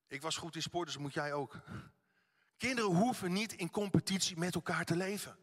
Ik 0.08 0.22
was 0.22 0.38
goed 0.38 0.56
in 0.56 0.62
sport, 0.62 0.86
dus 0.86 0.94
dat 0.94 1.04
moet 1.04 1.14
jij 1.14 1.34
ook. 1.34 1.56
Kinderen 2.58 2.96
hoeven 2.96 3.32
niet 3.34 3.54
in 3.54 3.70
competitie 3.70 4.38
met 4.38 4.56
elkaar 4.56 4.86
te 4.86 4.96
leven. 4.96 5.38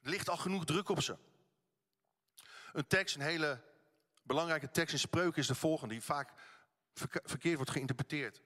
Er 0.00 0.10
ligt 0.10 0.28
al 0.28 0.36
genoeg 0.36 0.64
druk 0.64 0.88
op 0.88 1.02
ze. 1.02 1.16
Een 2.72 2.86
tekst, 2.86 3.14
een 3.14 3.20
hele 3.20 3.62
belangrijke 4.22 4.70
tekst 4.70 4.92
in 4.92 4.98
spreuken 4.98 5.40
is 5.40 5.46
de 5.46 5.54
volgende, 5.54 5.94
die 5.94 6.02
vaak 6.02 6.32
verkeerd 7.22 7.56
wordt 7.56 7.70
geïnterpreteerd. 7.70 8.42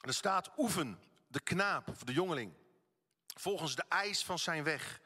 er 0.00 0.14
staat 0.14 0.50
oefen, 0.56 0.98
de 1.26 1.40
knaap 1.40 1.88
of 1.88 2.04
de 2.04 2.12
jongeling, 2.12 2.54
volgens 3.34 3.74
de 3.74 3.84
eis 3.88 4.24
van 4.24 4.38
zijn 4.38 4.64
weg. 4.64 5.00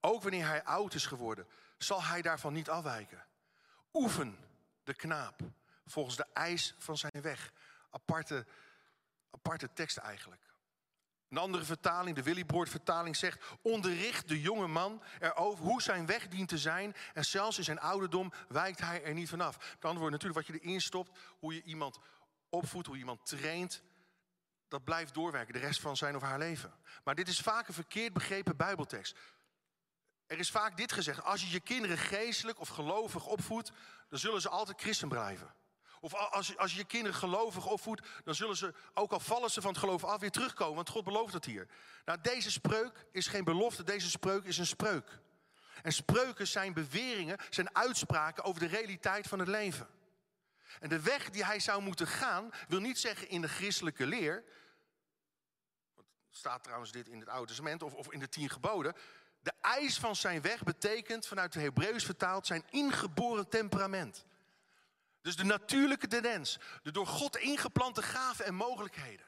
Ook 0.00 0.22
wanneer 0.22 0.46
hij 0.46 0.64
oud 0.64 0.94
is 0.94 1.06
geworden, 1.06 1.46
zal 1.78 2.02
hij 2.02 2.22
daarvan 2.22 2.52
niet 2.52 2.70
afwijken. 2.70 3.26
Oefen, 3.92 4.38
de 4.84 4.94
knaap, 4.94 5.40
volgens 5.86 6.16
de 6.16 6.26
eis 6.32 6.74
van 6.78 6.96
zijn 6.96 7.22
weg. 7.22 7.52
Aparte, 7.90 8.46
aparte 9.30 9.72
tekst 9.72 9.96
eigenlijk. 9.96 10.48
Een 11.28 11.38
andere 11.38 11.64
vertaling, 11.64 12.16
de 12.16 12.22
Willybord 12.22 12.68
vertaling 12.68 13.16
zegt... 13.16 13.44
onderricht 13.62 14.28
de 14.28 14.40
jonge 14.40 14.66
man 14.66 15.02
erover 15.20 15.64
hoe 15.64 15.82
zijn 15.82 16.06
weg 16.06 16.28
dient 16.28 16.48
te 16.48 16.58
zijn... 16.58 16.96
en 17.14 17.24
zelfs 17.24 17.58
in 17.58 17.64
zijn 17.64 17.80
ouderdom 17.80 18.32
wijkt 18.48 18.80
hij 18.80 19.04
er 19.04 19.14
niet 19.14 19.28
vanaf. 19.28 19.54
Het 19.56 19.84
andere 19.84 19.98
woord 19.98 20.12
natuurlijk 20.12 20.46
wat 20.46 20.56
je 20.56 20.62
erin 20.62 20.80
stopt... 20.80 21.18
hoe 21.38 21.54
je 21.54 21.62
iemand 21.62 21.98
opvoedt, 22.48 22.86
hoe 22.86 22.94
je 22.94 23.00
iemand 23.00 23.26
traint... 23.26 23.82
dat 24.68 24.84
blijft 24.84 25.14
doorwerken 25.14 25.52
de 25.52 25.58
rest 25.58 25.80
van 25.80 25.96
zijn 25.96 26.16
of 26.16 26.22
haar 26.22 26.38
leven. 26.38 26.72
Maar 27.04 27.14
dit 27.14 27.28
is 27.28 27.40
vaak 27.40 27.68
een 27.68 27.74
verkeerd 27.74 28.12
begrepen 28.12 28.56
bijbeltekst. 28.56 29.16
Er 30.26 30.38
is 30.38 30.50
vaak 30.50 30.76
dit 30.76 30.92
gezegd, 30.92 31.22
als 31.22 31.40
je 31.40 31.50
je 31.50 31.60
kinderen 31.60 31.98
geestelijk 31.98 32.60
of 32.60 32.68
gelovig 32.68 33.26
opvoedt... 33.26 33.72
dan 34.08 34.18
zullen 34.18 34.40
ze 34.40 34.48
altijd 34.48 34.80
christen 34.80 35.08
blijven. 35.08 35.54
Of 36.00 36.14
als, 36.14 36.56
als 36.56 36.72
je 36.72 36.78
je 36.78 36.84
kinderen 36.84 37.16
gelovig 37.16 37.66
opvoedt, 37.66 38.06
dan 38.24 38.34
zullen 38.34 38.56
ze, 38.56 38.74
ook 38.94 39.12
al 39.12 39.20
vallen 39.20 39.50
ze 39.50 39.60
van 39.60 39.70
het 39.70 39.80
geloof 39.80 40.04
af, 40.04 40.20
weer 40.20 40.30
terugkomen. 40.30 40.74
Want 40.74 40.88
God 40.88 41.04
belooft 41.04 41.32
het 41.32 41.44
hier. 41.44 41.68
Nou, 42.04 42.18
deze 42.22 42.50
spreuk 42.50 43.06
is 43.12 43.26
geen 43.26 43.44
belofte, 43.44 43.82
deze 43.82 44.10
spreuk 44.10 44.44
is 44.44 44.58
een 44.58 44.66
spreuk. 44.66 45.20
En 45.82 45.92
spreuken 45.92 46.46
zijn 46.46 46.72
beweringen, 46.72 47.38
zijn 47.50 47.76
uitspraken 47.76 48.44
over 48.44 48.60
de 48.60 48.66
realiteit 48.66 49.26
van 49.26 49.38
het 49.38 49.48
leven. 49.48 49.88
En 50.80 50.88
de 50.88 51.00
weg 51.00 51.30
die 51.30 51.44
hij 51.44 51.60
zou 51.60 51.82
moeten 51.82 52.06
gaan, 52.06 52.50
wil 52.68 52.80
niet 52.80 52.98
zeggen 52.98 53.28
in 53.28 53.40
de 53.40 53.48
christelijke 53.48 54.06
leer. 54.06 54.44
Staat 56.30 56.62
trouwens 56.62 56.92
dit 56.92 57.08
in 57.08 57.20
het 57.20 57.28
Oude 57.28 57.46
Testament 57.46 57.82
of, 57.82 57.94
of 57.94 58.12
in 58.12 58.18
de 58.18 58.28
tien 58.28 58.50
geboden. 58.50 58.94
De 59.40 59.52
eis 59.60 59.98
van 59.98 60.16
zijn 60.16 60.42
weg 60.42 60.62
betekent 60.62 61.26
vanuit 61.26 61.52
de 61.52 61.60
Hebreeuws 61.60 62.04
vertaald 62.04 62.46
zijn 62.46 62.64
ingeboren 62.70 63.48
temperament. 63.48 64.24
Dus 65.20 65.36
de 65.36 65.44
natuurlijke 65.44 66.06
tendens, 66.06 66.58
de 66.82 66.90
door 66.90 67.06
God 67.06 67.36
ingeplante 67.36 68.02
gaven 68.02 68.44
en 68.44 68.54
mogelijkheden, 68.54 69.26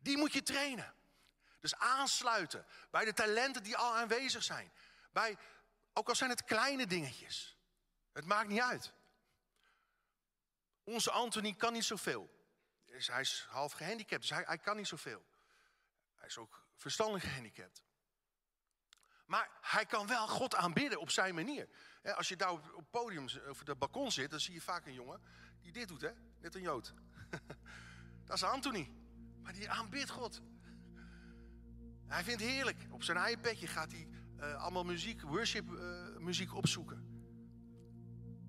die 0.00 0.16
moet 0.16 0.32
je 0.32 0.42
trainen. 0.42 0.94
Dus 1.60 1.76
aansluiten 1.76 2.66
bij 2.90 3.04
de 3.04 3.12
talenten 3.12 3.62
die 3.62 3.76
al 3.76 3.96
aanwezig 3.96 4.42
zijn. 4.42 4.72
Bij, 5.12 5.36
ook 5.92 6.08
al 6.08 6.14
zijn 6.14 6.30
het 6.30 6.44
kleine 6.44 6.86
dingetjes. 6.86 7.56
Het 8.12 8.24
maakt 8.24 8.48
niet 8.48 8.60
uit. 8.60 8.92
Onze 10.88 11.10
Anthony 11.10 11.54
kan 11.54 11.72
niet 11.72 11.84
zoveel. 11.84 12.30
Dus 12.86 13.06
hij 13.06 13.20
is 13.20 13.46
half 13.48 13.72
gehandicapt, 13.72 14.20
dus 14.20 14.30
hij, 14.30 14.42
hij 14.46 14.58
kan 14.58 14.76
niet 14.76 14.86
zoveel. 14.86 15.24
Hij 16.14 16.26
is 16.26 16.38
ook 16.38 16.66
verstandelijk 16.76 17.24
gehandicapt. 17.24 17.82
Maar 19.26 19.50
hij 19.60 19.86
kan 19.86 20.06
wel 20.06 20.28
God 20.28 20.54
aanbidden 20.54 21.00
op 21.00 21.10
zijn 21.10 21.34
manier. 21.34 21.68
Als 22.02 22.28
je 22.28 22.36
daar 22.36 22.50
op 22.52 22.76
het 22.76 22.90
podium 22.90 23.24
of 23.48 23.58
het 23.64 23.78
balkon 23.78 24.12
zit, 24.12 24.30
dan 24.30 24.40
zie 24.40 24.54
je 24.54 24.60
vaak 24.60 24.86
een 24.86 24.92
jongen 24.92 25.22
die 25.60 25.72
dit 25.72 25.88
doet, 25.88 26.00
hè? 26.00 26.10
Net 26.38 26.54
een 26.54 26.62
Jood. 26.62 26.94
Dat 28.26 28.36
is 28.36 28.42
Anthony. 28.42 28.92
Maar 29.42 29.52
die 29.52 29.70
aanbidt 29.70 30.10
God. 30.10 30.40
Hij 32.06 32.24
vindt 32.24 32.40
het 32.40 32.50
heerlijk. 32.50 32.86
Op 32.90 33.02
zijn 33.02 33.30
iPadje 33.30 33.66
gaat 33.66 33.92
hij 33.92 34.08
uh, 34.36 34.62
allemaal 34.62 34.84
muziek, 34.84 35.22
worship 35.22 35.70
uh, 35.70 36.16
muziek 36.16 36.54
opzoeken. 36.54 37.07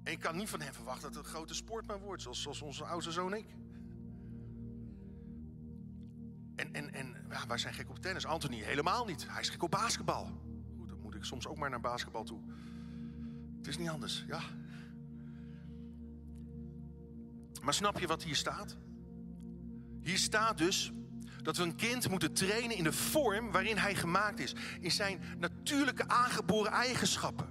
En 0.09 0.15
ik 0.15 0.21
kan 0.21 0.35
niet 0.35 0.49
van 0.49 0.61
hem 0.61 0.73
verwachten 0.73 1.01
dat 1.01 1.15
het 1.15 1.25
een 1.25 1.31
grote 1.31 1.53
sportman 1.53 1.99
wordt, 1.99 2.21
zoals, 2.21 2.41
zoals 2.41 2.61
onze 2.61 2.83
oudste 2.83 3.11
zoon 3.11 3.33
ik. 3.33 3.45
En, 6.55 6.73
en, 6.73 6.93
en 6.93 7.15
ja, 7.29 7.47
wij 7.47 7.57
zijn 7.57 7.73
gek 7.73 7.89
op 7.89 7.99
tennis. 7.99 8.25
Anthony 8.25 8.57
helemaal 8.57 9.05
niet. 9.05 9.25
Hij 9.29 9.41
is 9.41 9.49
gek 9.49 9.63
op 9.63 9.71
basketbal. 9.71 10.25
Goed, 10.77 10.89
dan 10.89 10.99
moet 10.99 11.15
ik 11.15 11.23
soms 11.23 11.47
ook 11.47 11.57
maar 11.57 11.69
naar 11.69 11.79
basketbal 11.79 12.23
toe. 12.23 12.39
Het 13.57 13.67
is 13.67 13.77
niet 13.77 13.89
anders, 13.89 14.23
ja. 14.27 14.41
Maar 17.61 17.73
snap 17.73 17.99
je 17.99 18.07
wat 18.07 18.23
hier 18.23 18.35
staat? 18.35 18.77
Hier 20.01 20.17
staat 20.17 20.57
dus 20.57 20.91
dat 21.41 21.57
we 21.57 21.63
een 21.63 21.75
kind 21.75 22.09
moeten 22.09 22.33
trainen 22.33 22.77
in 22.77 22.83
de 22.83 22.93
vorm 22.93 23.51
waarin 23.51 23.77
hij 23.77 23.95
gemaakt 23.95 24.39
is. 24.39 24.55
In 24.79 24.91
zijn 24.91 25.21
natuurlijke 25.37 26.07
aangeboren 26.07 26.71
eigenschappen. 26.71 27.48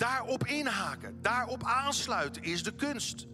Daarop 0.00 0.46
inhaken, 0.46 1.22
daarop 1.22 1.64
aansluiten 1.64 2.42
is 2.42 2.62
de 2.62 2.74
kunst. 2.74 3.26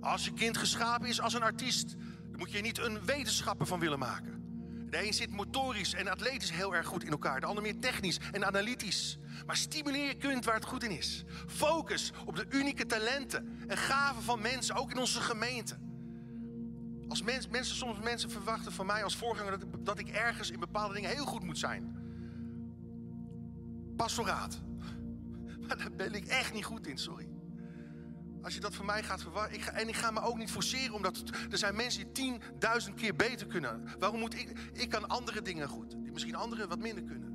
Als 0.00 0.24
je 0.24 0.32
kind 0.32 0.56
geschapen 0.56 1.08
is 1.08 1.20
als 1.20 1.34
een 1.34 1.42
artiest, 1.42 1.94
dan 2.30 2.38
moet 2.38 2.52
je 2.52 2.60
niet 2.60 2.78
een 2.78 3.04
wetenschapper 3.04 3.66
van 3.66 3.80
willen 3.80 3.98
maken. 3.98 4.42
De 4.90 5.06
een 5.06 5.14
zit 5.14 5.30
motorisch 5.30 5.94
en 5.94 6.08
atletisch 6.08 6.50
heel 6.50 6.74
erg 6.74 6.86
goed 6.86 7.04
in 7.04 7.10
elkaar, 7.10 7.40
de 7.40 7.46
ander 7.46 7.62
meer 7.62 7.78
technisch 7.78 8.18
en 8.32 8.46
analytisch. 8.46 9.18
Maar 9.46 9.56
stimuleer 9.56 10.06
je 10.06 10.14
kind 10.14 10.44
waar 10.44 10.54
het 10.54 10.64
goed 10.64 10.82
in 10.82 10.90
is. 10.90 11.24
Focus 11.46 12.12
op 12.24 12.36
de 12.36 12.46
unieke 12.48 12.86
talenten 12.86 13.58
en 13.66 13.76
gaven 13.76 14.22
van 14.22 14.40
mensen, 14.40 14.74
ook 14.74 14.90
in 14.90 14.98
onze 14.98 15.20
gemeente. 15.20 15.78
Als 17.08 17.22
mens, 17.22 17.48
mensen, 17.48 17.76
soms 17.76 17.98
mensen 17.98 18.30
verwachten 18.30 18.72
van 18.72 18.86
mij 18.86 19.04
als 19.04 19.16
voorganger 19.16 19.58
dat, 19.58 19.84
dat 19.84 19.98
ik 19.98 20.08
ergens 20.08 20.50
in 20.50 20.60
bepaalde 20.60 20.94
dingen 20.94 21.10
heel 21.10 21.26
goed 21.26 21.44
moet 21.44 21.58
zijn. 21.58 21.96
Pastoraat. 23.96 24.60
Maar 25.70 25.78
daar 25.88 25.96
ben 25.96 26.14
ik 26.14 26.26
echt 26.26 26.52
niet 26.52 26.64
goed 26.64 26.86
in, 26.86 26.98
sorry. 26.98 27.28
Als 28.42 28.54
je 28.54 28.60
dat 28.60 28.74
van 28.74 28.86
mij 28.86 29.02
gaat 29.02 29.22
verwachten. 29.22 29.74
en 29.74 29.88
ik 29.88 29.96
ga 29.96 30.10
me 30.10 30.20
ook 30.20 30.38
niet 30.38 30.50
forceren, 30.50 30.94
omdat 30.94 31.22
er 31.50 31.58
zijn 31.58 31.76
mensen 31.76 32.04
die 32.04 32.12
tienduizend 32.12 32.94
keer 32.94 33.16
beter 33.16 33.46
kunnen. 33.46 33.84
Waarom 33.98 34.20
moet 34.20 34.34
ik? 34.34 34.58
Ik 34.72 34.88
kan 34.88 35.08
andere 35.08 35.42
dingen 35.42 35.68
goed, 35.68 35.90
die 35.90 36.12
misschien 36.12 36.34
anderen 36.34 36.68
wat 36.68 36.78
minder 36.78 37.04
kunnen. 37.04 37.28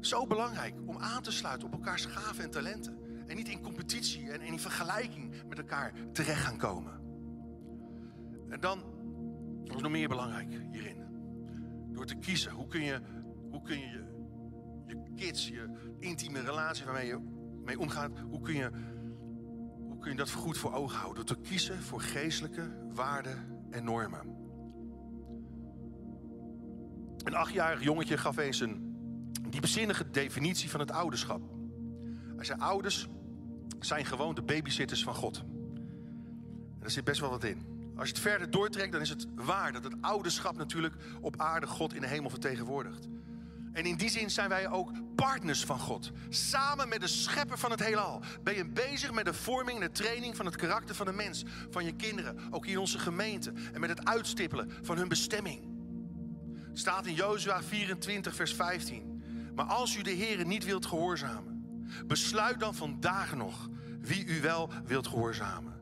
Zo 0.00 0.26
belangrijk 0.26 0.74
om 0.86 0.98
aan 0.98 1.22
te 1.22 1.30
sluiten 1.30 1.66
op 1.66 1.72
elkaars 1.72 2.04
gaven 2.04 2.44
en 2.44 2.50
talenten. 2.50 2.98
En 3.26 3.36
niet 3.36 3.48
in 3.48 3.62
competitie 3.62 4.30
en 4.30 4.40
in 4.40 4.58
vergelijking 4.58 5.32
met 5.48 5.58
elkaar 5.58 5.92
terecht 6.12 6.40
gaan 6.40 6.56
komen. 6.56 7.00
En 8.48 8.60
dan, 8.60 8.82
is 9.64 9.76
nog 9.76 9.90
meer 9.90 10.08
belangrijk 10.08 10.48
hierin? 10.70 10.96
Door 11.92 12.06
te 12.06 12.14
kiezen, 12.14 12.52
hoe 12.52 12.66
kun 12.66 12.82
je 12.82 13.00
hoe 13.50 13.62
kun 13.62 13.78
je, 13.78 14.04
je 14.86 15.02
kids, 15.16 15.48
je 15.48 15.68
intieme 15.98 16.40
relatie 16.40 16.84
waarmee 16.84 17.06
je 17.06 17.37
omgaat, 17.76 18.10
hoe 18.30 18.40
kun 18.40 18.54
je, 18.54 18.70
hoe 19.78 19.98
kun 19.98 20.10
je 20.10 20.16
dat 20.16 20.30
goed 20.30 20.58
voor 20.58 20.72
ogen 20.72 20.98
houden? 20.98 21.26
Door 21.26 21.36
te 21.36 21.48
kiezen 21.48 21.82
voor 21.82 22.00
geestelijke 22.00 22.88
waarden 22.92 23.62
en 23.70 23.84
normen. 23.84 24.36
Een 27.24 27.34
achtjarig 27.34 27.82
jongetje 27.82 28.16
gaf 28.16 28.36
eens 28.36 28.60
een 28.60 28.96
diepzinnige 29.48 30.10
definitie 30.10 30.70
van 30.70 30.80
het 30.80 30.90
ouderschap. 30.90 31.42
Hij 32.36 32.44
zei: 32.44 32.60
Ouders 32.60 33.08
zijn 33.80 34.04
gewoon 34.04 34.34
de 34.34 34.42
babysitters 34.42 35.02
van 35.02 35.14
God. 35.14 35.38
En 35.38 36.80
daar 36.80 36.90
zit 36.90 37.04
best 37.04 37.20
wel 37.20 37.30
wat 37.30 37.44
in. 37.44 37.76
Als 37.96 38.08
je 38.08 38.14
het 38.14 38.22
verder 38.22 38.50
doortrekt, 38.50 38.92
dan 38.92 39.00
is 39.00 39.08
het 39.08 39.26
waar 39.34 39.72
dat 39.72 39.84
het 39.84 39.94
ouderschap 40.00 40.56
natuurlijk 40.56 40.94
op 41.20 41.40
aarde 41.40 41.66
God 41.66 41.94
in 41.94 42.00
de 42.00 42.06
hemel 42.06 42.30
vertegenwoordigt. 42.30 43.08
En 43.72 43.84
in 43.84 43.96
die 43.96 44.08
zin 44.08 44.30
zijn 44.30 44.48
wij 44.48 44.68
ook 44.68 44.92
partners 45.14 45.64
van 45.64 45.78
God. 45.78 46.10
Samen 46.28 46.88
met 46.88 47.00
de 47.00 47.06
schepper 47.06 47.58
van 47.58 47.70
het 47.70 47.84
heelal 47.84 48.22
ben 48.42 48.56
je 48.56 48.68
bezig 48.68 49.12
met 49.12 49.24
de 49.24 49.34
vorming 49.34 49.80
en 49.80 49.86
de 49.86 49.92
training 49.92 50.36
van 50.36 50.46
het 50.46 50.56
karakter 50.56 50.94
van 50.94 51.06
de 51.06 51.12
mens, 51.12 51.44
van 51.70 51.84
je 51.84 51.92
kinderen, 51.92 52.38
ook 52.50 52.66
in 52.66 52.78
onze 52.78 52.98
gemeente. 52.98 53.52
En 53.72 53.80
met 53.80 53.90
het 53.90 54.04
uitstippelen 54.04 54.72
van 54.82 54.96
hun 54.96 55.08
bestemming. 55.08 55.76
Staat 56.72 57.06
in 57.06 57.14
Jozua 57.14 57.62
24, 57.62 58.34
vers 58.34 58.54
15. 58.54 59.22
Maar 59.54 59.66
als 59.66 59.96
u 59.96 60.02
de 60.02 60.10
Heer 60.10 60.46
niet 60.46 60.64
wilt 60.64 60.86
gehoorzamen, 60.86 61.62
besluit 62.06 62.60
dan 62.60 62.74
vandaag 62.74 63.34
nog 63.34 63.68
wie 64.00 64.26
u 64.26 64.40
wel 64.40 64.70
wilt 64.84 65.06
gehoorzamen. 65.06 65.77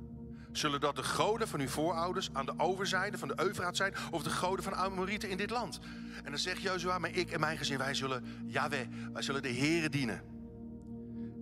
Zullen 0.57 0.81
dat 0.81 0.97
de 0.97 1.03
goden 1.03 1.49
van 1.49 1.61
uw 1.61 1.69
voorouders 1.69 2.29
aan 2.33 2.47
de 2.47 2.55
overzijde 2.57 3.19
van 3.19 3.29
de 3.29 3.41
Eufraat 3.41 3.77
zijn... 3.77 3.95
of 4.11 4.23
de 4.23 4.31
goden 4.31 4.65
van 4.65 4.75
Amorieten 4.75 5.31
in 5.31 5.37
dit 5.37 5.51
land? 5.51 5.79
En 6.25 6.31
dan 6.31 6.39
zegt 6.39 6.61
Jozua, 6.61 6.99
maar 6.99 7.11
ik 7.11 7.31
en 7.31 7.41
mijn 7.41 7.59
gezin, 7.59 7.79
wij 7.79 7.95
zullen 7.95 8.25
Yahweh, 8.47 8.87
wij 9.13 9.23
zullen 9.23 9.43
de 9.43 9.55
Here 9.55 9.89
dienen. 9.89 10.23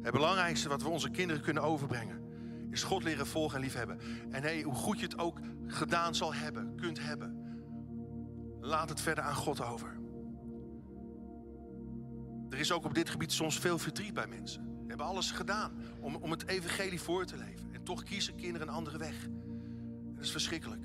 Het 0.02 0.12
belangrijkste 0.12 0.68
wat 0.68 0.82
we 0.82 0.88
onze 0.88 1.10
kinderen 1.10 1.42
kunnen 1.42 1.62
overbrengen... 1.62 2.22
is 2.70 2.82
God 2.82 3.02
leren 3.02 3.26
volgen 3.26 3.56
en 3.56 3.64
liefhebben. 3.64 4.00
En 4.30 4.42
hey, 4.42 4.62
hoe 4.62 4.74
goed 4.74 4.98
je 4.98 5.06
het 5.06 5.18
ook 5.18 5.38
gedaan 5.66 6.14
zal 6.14 6.34
hebben, 6.34 6.76
kunt 6.76 7.00
hebben... 7.00 7.56
laat 8.60 8.88
het 8.88 9.00
verder 9.00 9.24
aan 9.24 9.34
God 9.34 9.64
over. 9.64 10.00
Er 12.50 12.58
is 12.58 12.72
ook 12.72 12.84
op 12.84 12.94
dit 12.94 13.10
gebied 13.10 13.32
soms 13.32 13.58
veel 13.58 13.78
verdriet 13.78 14.14
bij 14.14 14.26
mensen. 14.26 14.62
We 14.62 14.88
hebben 14.88 15.06
alles 15.06 15.30
gedaan 15.30 15.72
om, 16.00 16.14
om 16.14 16.30
het 16.30 16.46
evangelie 16.46 17.00
voor 17.00 17.24
te 17.24 17.36
leven 17.36 17.73
toch 17.84 18.02
kiezen 18.02 18.36
kinderen 18.36 18.68
een 18.68 18.74
andere 18.74 18.98
weg. 18.98 19.28
dat 20.14 20.24
is 20.24 20.30
verschrikkelijk. 20.30 20.82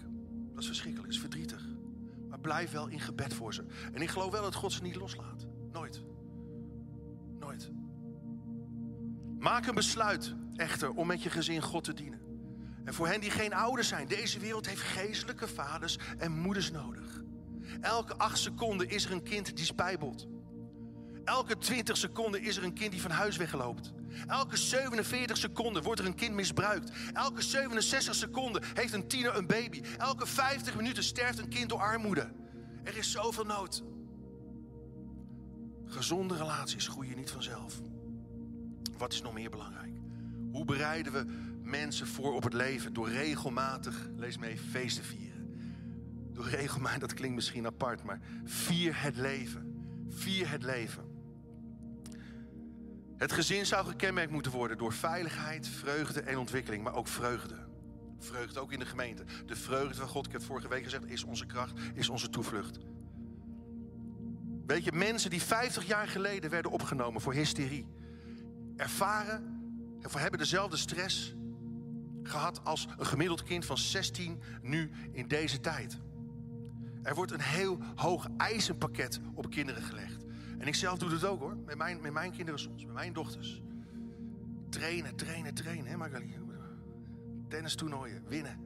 Dat 0.53 0.61
is 0.61 0.67
verschrikkelijk, 0.67 1.07
dat 1.07 1.15
is 1.15 1.19
verdrietig. 1.19 1.67
Maar 2.29 2.39
blijf 2.39 2.71
wel 2.71 2.87
in 2.87 2.99
gebed 2.99 3.33
voor 3.33 3.53
ze. 3.53 3.65
En 3.93 4.01
ik 4.01 4.09
geloof 4.09 4.31
wel 4.31 4.41
dat 4.41 4.55
God 4.55 4.71
ze 4.71 4.81
niet 4.81 4.95
loslaat. 4.95 5.47
Nooit. 5.71 6.03
Nooit. 7.39 7.71
Maak 9.39 9.67
een 9.67 9.75
besluit 9.75 10.35
echter 10.55 10.89
om 10.89 11.07
met 11.07 11.23
je 11.23 11.29
gezin 11.29 11.61
God 11.61 11.83
te 11.83 11.93
dienen. 11.93 12.19
En 12.83 12.93
voor 12.93 13.07
hen 13.07 13.21
die 13.21 13.31
geen 13.31 13.53
ouders 13.53 13.87
zijn, 13.87 14.07
deze 14.07 14.39
wereld 14.39 14.67
heeft 14.67 14.81
geestelijke 14.81 15.47
vaders 15.47 15.97
en 16.17 16.31
moeders 16.31 16.71
nodig. 16.71 17.21
Elke 17.81 18.15
acht 18.17 18.37
seconden 18.37 18.89
is 18.89 19.05
er 19.05 19.11
een 19.11 19.23
kind 19.23 19.55
die 19.55 19.65
spijbelt. 19.65 20.27
Elke 21.29 21.57
20 21.57 21.97
seconden 21.97 22.41
is 22.41 22.57
er 22.57 22.63
een 22.63 22.73
kind 22.73 22.91
die 22.91 23.01
van 23.01 23.11
huis 23.11 23.37
wegloopt. 23.37 23.93
Elke 24.27 24.57
47 24.57 25.37
seconden 25.37 25.83
wordt 25.83 25.99
er 25.99 26.05
een 26.05 26.15
kind 26.15 26.33
misbruikt. 26.33 26.91
Elke 27.13 27.41
67 27.41 28.15
seconden 28.15 28.63
heeft 28.73 28.93
een 28.93 29.07
tiener 29.07 29.35
een 29.35 29.47
baby. 29.47 29.81
Elke 29.97 30.25
50 30.25 30.75
minuten 30.75 31.03
sterft 31.03 31.39
een 31.39 31.49
kind 31.49 31.69
door 31.69 31.79
armoede. 31.79 32.31
Er 32.83 32.97
is 32.97 33.11
zoveel 33.11 33.43
nood. 33.43 33.83
Gezonde 35.85 36.35
relaties 36.35 36.87
groeien 36.87 37.17
niet 37.17 37.31
vanzelf. 37.31 37.81
Wat 38.97 39.13
is 39.13 39.21
nog 39.21 39.33
meer 39.33 39.49
belangrijk? 39.49 39.93
Hoe 40.51 40.65
bereiden 40.65 41.13
we 41.13 41.25
mensen 41.61 42.07
voor 42.07 42.33
op 42.33 42.43
het 42.43 42.53
leven? 42.53 42.93
Door 42.93 43.09
regelmatig, 43.09 44.07
lees 44.15 44.37
mee, 44.37 44.57
feesten 44.57 45.03
vieren. 45.03 45.57
Door 46.33 46.47
regelmatig, 46.47 46.99
dat 47.07 47.13
klinkt 47.13 47.35
misschien 47.35 47.65
apart, 47.65 48.03
maar 48.03 48.19
vier 48.43 49.01
het 49.01 49.15
leven. 49.15 49.67
Vier 50.09 50.49
het 50.49 50.63
leven. 50.63 51.08
Het 53.19 53.31
gezin 53.31 53.65
zou 53.65 53.87
gekenmerkt 53.87 54.31
moeten 54.31 54.51
worden 54.51 54.77
door 54.77 54.93
veiligheid, 54.93 55.67
vreugde 55.67 56.21
en 56.21 56.37
ontwikkeling, 56.37 56.83
maar 56.83 56.93
ook 56.93 57.07
vreugde. 57.07 57.55
Vreugde 58.19 58.59
ook 58.59 58.71
in 58.71 58.79
de 58.79 58.85
gemeente. 58.85 59.23
De 59.45 59.55
vreugde 59.55 59.95
van 59.95 60.07
God, 60.07 60.25
ik 60.25 60.31
heb 60.31 60.43
vorige 60.43 60.67
week 60.67 60.83
gezegd, 60.83 61.05
is 61.05 61.23
onze 61.23 61.45
kracht, 61.45 61.79
is 61.93 62.09
onze 62.09 62.29
toevlucht. 62.29 62.79
Weet 64.65 64.83
je, 64.83 64.91
mensen 64.91 65.29
die 65.29 65.41
50 65.41 65.87
jaar 65.87 66.07
geleden 66.07 66.49
werden 66.49 66.71
opgenomen 66.71 67.21
voor 67.21 67.33
hysterie, 67.33 67.87
ervaren 68.75 69.59
of 70.03 70.13
hebben 70.13 70.39
dezelfde 70.39 70.77
stress 70.77 71.35
gehad 72.23 72.63
als 72.63 72.87
een 72.97 73.05
gemiddeld 73.05 73.43
kind 73.43 73.65
van 73.65 73.77
16 73.77 74.41
nu 74.61 74.91
in 75.11 75.27
deze 75.27 75.59
tijd. 75.59 75.97
Er 77.03 77.15
wordt 77.15 77.31
een 77.31 77.41
heel 77.41 77.79
hoog 77.95 78.27
eisenpakket 78.37 79.19
op 79.33 79.49
kinderen 79.49 79.83
gelegd. 79.83 80.18
En 80.59 80.67
ik 80.67 80.75
zelf 80.75 80.99
doe 80.99 81.09
het 81.09 81.25
ook 81.25 81.39
hoor. 81.39 81.57
Met 81.65 81.77
mijn, 81.77 82.01
met 82.01 82.13
mijn 82.13 82.31
kinderen 82.31 82.59
soms, 82.59 82.85
met 82.85 82.93
mijn 82.93 83.13
dochters. 83.13 83.61
Trainen, 84.69 85.15
trainen, 85.15 85.53
trainen, 85.53 85.85
hè 85.85 85.97
Magali? 85.97 86.37
Tennistoernooien, 87.47 88.23
winnen. 88.27 88.59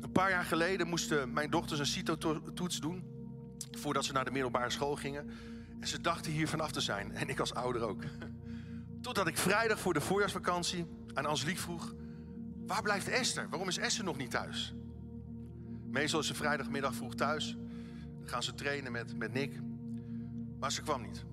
Een 0.00 0.12
paar 0.12 0.30
jaar 0.30 0.44
geleden 0.44 0.86
moesten 0.86 1.32
mijn 1.32 1.50
dochters 1.50 1.78
een 1.78 1.86
CITO-toets 1.86 2.80
doen. 2.80 3.04
Voordat 3.70 4.04
ze 4.04 4.12
naar 4.12 4.24
de 4.24 4.30
middelbare 4.30 4.70
school 4.70 4.96
gingen. 4.96 5.30
En 5.80 5.86
ze 5.86 6.00
dachten 6.00 6.32
hier 6.32 6.48
vanaf 6.48 6.72
te 6.72 6.80
zijn. 6.80 7.12
En 7.12 7.28
ik 7.28 7.40
als 7.40 7.54
ouder 7.54 7.82
ook. 7.82 8.02
Totdat 9.02 9.26
ik 9.26 9.36
vrijdag 9.36 9.78
voor 9.78 9.94
de 9.94 10.00
voorjaarsvakantie 10.00 10.86
aan 11.14 11.26
Ansliek 11.26 11.58
vroeg... 11.58 11.94
Waar 12.66 12.82
blijft 12.82 13.08
Esther? 13.08 13.48
Waarom 13.48 13.68
is 13.68 13.78
Esther 13.78 14.04
nog 14.04 14.16
niet 14.16 14.30
thuis? 14.30 14.74
Meestal 15.86 16.20
is 16.20 16.26
ze 16.26 16.34
vrijdagmiddag 16.34 16.94
vroeg 16.94 17.14
thuis 17.14 17.56
gaan 18.30 18.42
ze 18.42 18.54
trainen 18.54 18.92
met, 18.92 19.16
met 19.16 19.32
Nick. 19.32 19.60
Maar 20.58 20.72
ze 20.72 20.82
kwam 20.82 21.02
niet. 21.02 21.24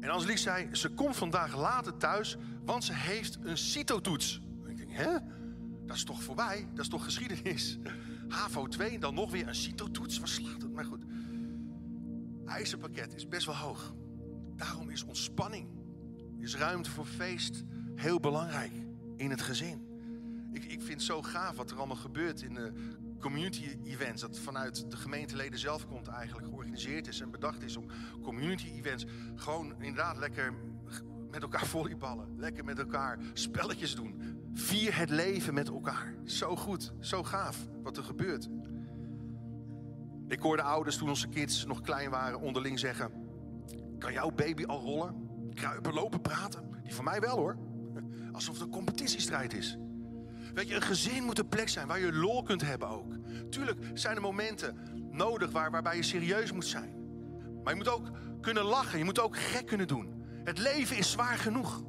En 0.00 0.10
Angelique 0.10 0.40
zei, 0.40 0.74
ze 0.74 0.88
komt 0.88 1.16
vandaag 1.16 1.56
later 1.56 1.96
thuis, 1.96 2.36
want 2.64 2.84
ze 2.84 2.92
heeft 2.94 3.38
een 3.42 3.58
CITO-toets. 3.58 4.40
Ik 4.66 4.76
denk, 4.76 4.90
hè? 4.92 5.18
Dat 5.86 5.96
is 5.96 6.04
toch 6.04 6.22
voorbij? 6.22 6.68
Dat 6.70 6.84
is 6.84 6.88
toch 6.88 7.04
geschiedenis? 7.04 7.78
HAVO 8.28 8.66
2 8.66 8.90
en 8.90 9.00
dan 9.00 9.14
nog 9.14 9.30
weer 9.30 9.48
een 9.48 9.54
CITO-toets. 9.54 10.18
Waar 10.18 10.28
slaat 10.28 10.62
het? 10.62 10.72
Maar 10.72 10.84
goed. 10.84 11.04
Eisenpakket 12.46 13.14
is 13.14 13.28
best 13.28 13.46
wel 13.46 13.56
hoog. 13.56 13.94
Daarom 14.56 14.90
is 14.90 15.02
ontspanning, 15.02 15.68
is 16.38 16.56
ruimte 16.56 16.90
voor 16.90 17.06
feest 17.06 17.64
heel 17.94 18.20
belangrijk 18.20 18.72
in 19.16 19.30
het 19.30 19.42
gezin. 19.42 19.86
Ik, 20.52 20.64
ik 20.64 20.82
vind 20.82 20.88
het 20.88 21.02
zo 21.02 21.22
gaaf 21.22 21.56
wat 21.56 21.70
er 21.70 21.76
allemaal 21.76 21.96
gebeurt 21.96 22.42
in 22.42 22.54
de 22.54 22.72
community 23.24 23.78
events. 23.84 24.20
Dat 24.20 24.38
vanuit 24.38 24.90
de 24.90 24.96
gemeenteleden 24.96 25.58
zelf 25.58 25.86
komt 25.86 26.08
eigenlijk 26.08 26.46
georganiseerd 26.46 27.06
is 27.06 27.20
en 27.20 27.30
bedacht 27.30 27.62
is 27.62 27.76
om 27.76 27.86
community 28.22 28.70
events 28.70 29.04
gewoon 29.34 29.74
inderdaad 29.78 30.16
lekker 30.16 30.54
met 31.30 31.42
elkaar 31.42 31.66
volleyballen. 31.74 32.34
Lekker 32.36 32.64
met 32.64 32.78
elkaar 32.78 33.18
spelletjes 33.32 33.94
doen. 33.94 34.38
Vier 34.52 34.96
het 34.96 35.10
leven 35.10 35.54
met 35.54 35.68
elkaar. 35.68 36.14
Zo 36.24 36.56
goed, 36.56 36.92
zo 37.00 37.22
gaaf 37.22 37.66
wat 37.82 37.96
er 37.96 38.04
gebeurt. 38.04 38.48
Ik 40.28 40.40
hoorde 40.40 40.62
ouders 40.62 40.96
toen 40.96 41.08
onze 41.08 41.28
kids 41.28 41.64
nog 41.64 41.80
klein 41.80 42.10
waren 42.10 42.40
onderling 42.40 42.78
zeggen... 42.78 43.22
Kan 43.98 44.12
jouw 44.12 44.30
baby 44.30 44.64
al 44.64 44.80
rollen? 44.80 45.28
Kruipen, 45.54 45.94
lopen, 45.94 46.20
praten? 46.20 46.80
Die 46.82 46.94
van 46.94 47.04
mij 47.04 47.20
wel 47.20 47.36
hoor. 47.36 47.58
Alsof 48.32 48.54
het 48.54 48.64
een 48.64 48.70
competitiestrijd 48.70 49.54
is. 49.54 49.78
Weet 50.54 50.68
je, 50.68 50.74
een 50.74 50.82
gezin 50.82 51.24
moet 51.24 51.38
een 51.38 51.48
plek 51.48 51.68
zijn 51.68 51.86
waar 51.86 52.00
je 52.00 52.12
lol 52.12 52.42
kunt 52.42 52.62
hebben 52.62 52.88
ook. 52.88 53.12
Tuurlijk 53.50 53.90
zijn 53.94 54.16
er 54.16 54.22
momenten 54.22 54.76
nodig 55.10 55.50
waar, 55.50 55.70
waarbij 55.70 55.96
je 55.96 56.02
serieus 56.02 56.52
moet 56.52 56.66
zijn. 56.66 56.94
Maar 57.62 57.72
je 57.72 57.78
moet 57.78 57.88
ook 57.88 58.10
kunnen 58.40 58.64
lachen. 58.64 58.98
Je 58.98 59.04
moet 59.04 59.20
ook 59.20 59.38
gek 59.38 59.66
kunnen 59.66 59.88
doen. 59.88 60.22
Het 60.44 60.58
leven 60.58 60.96
is 60.96 61.10
zwaar 61.10 61.38
genoeg. 61.38 61.84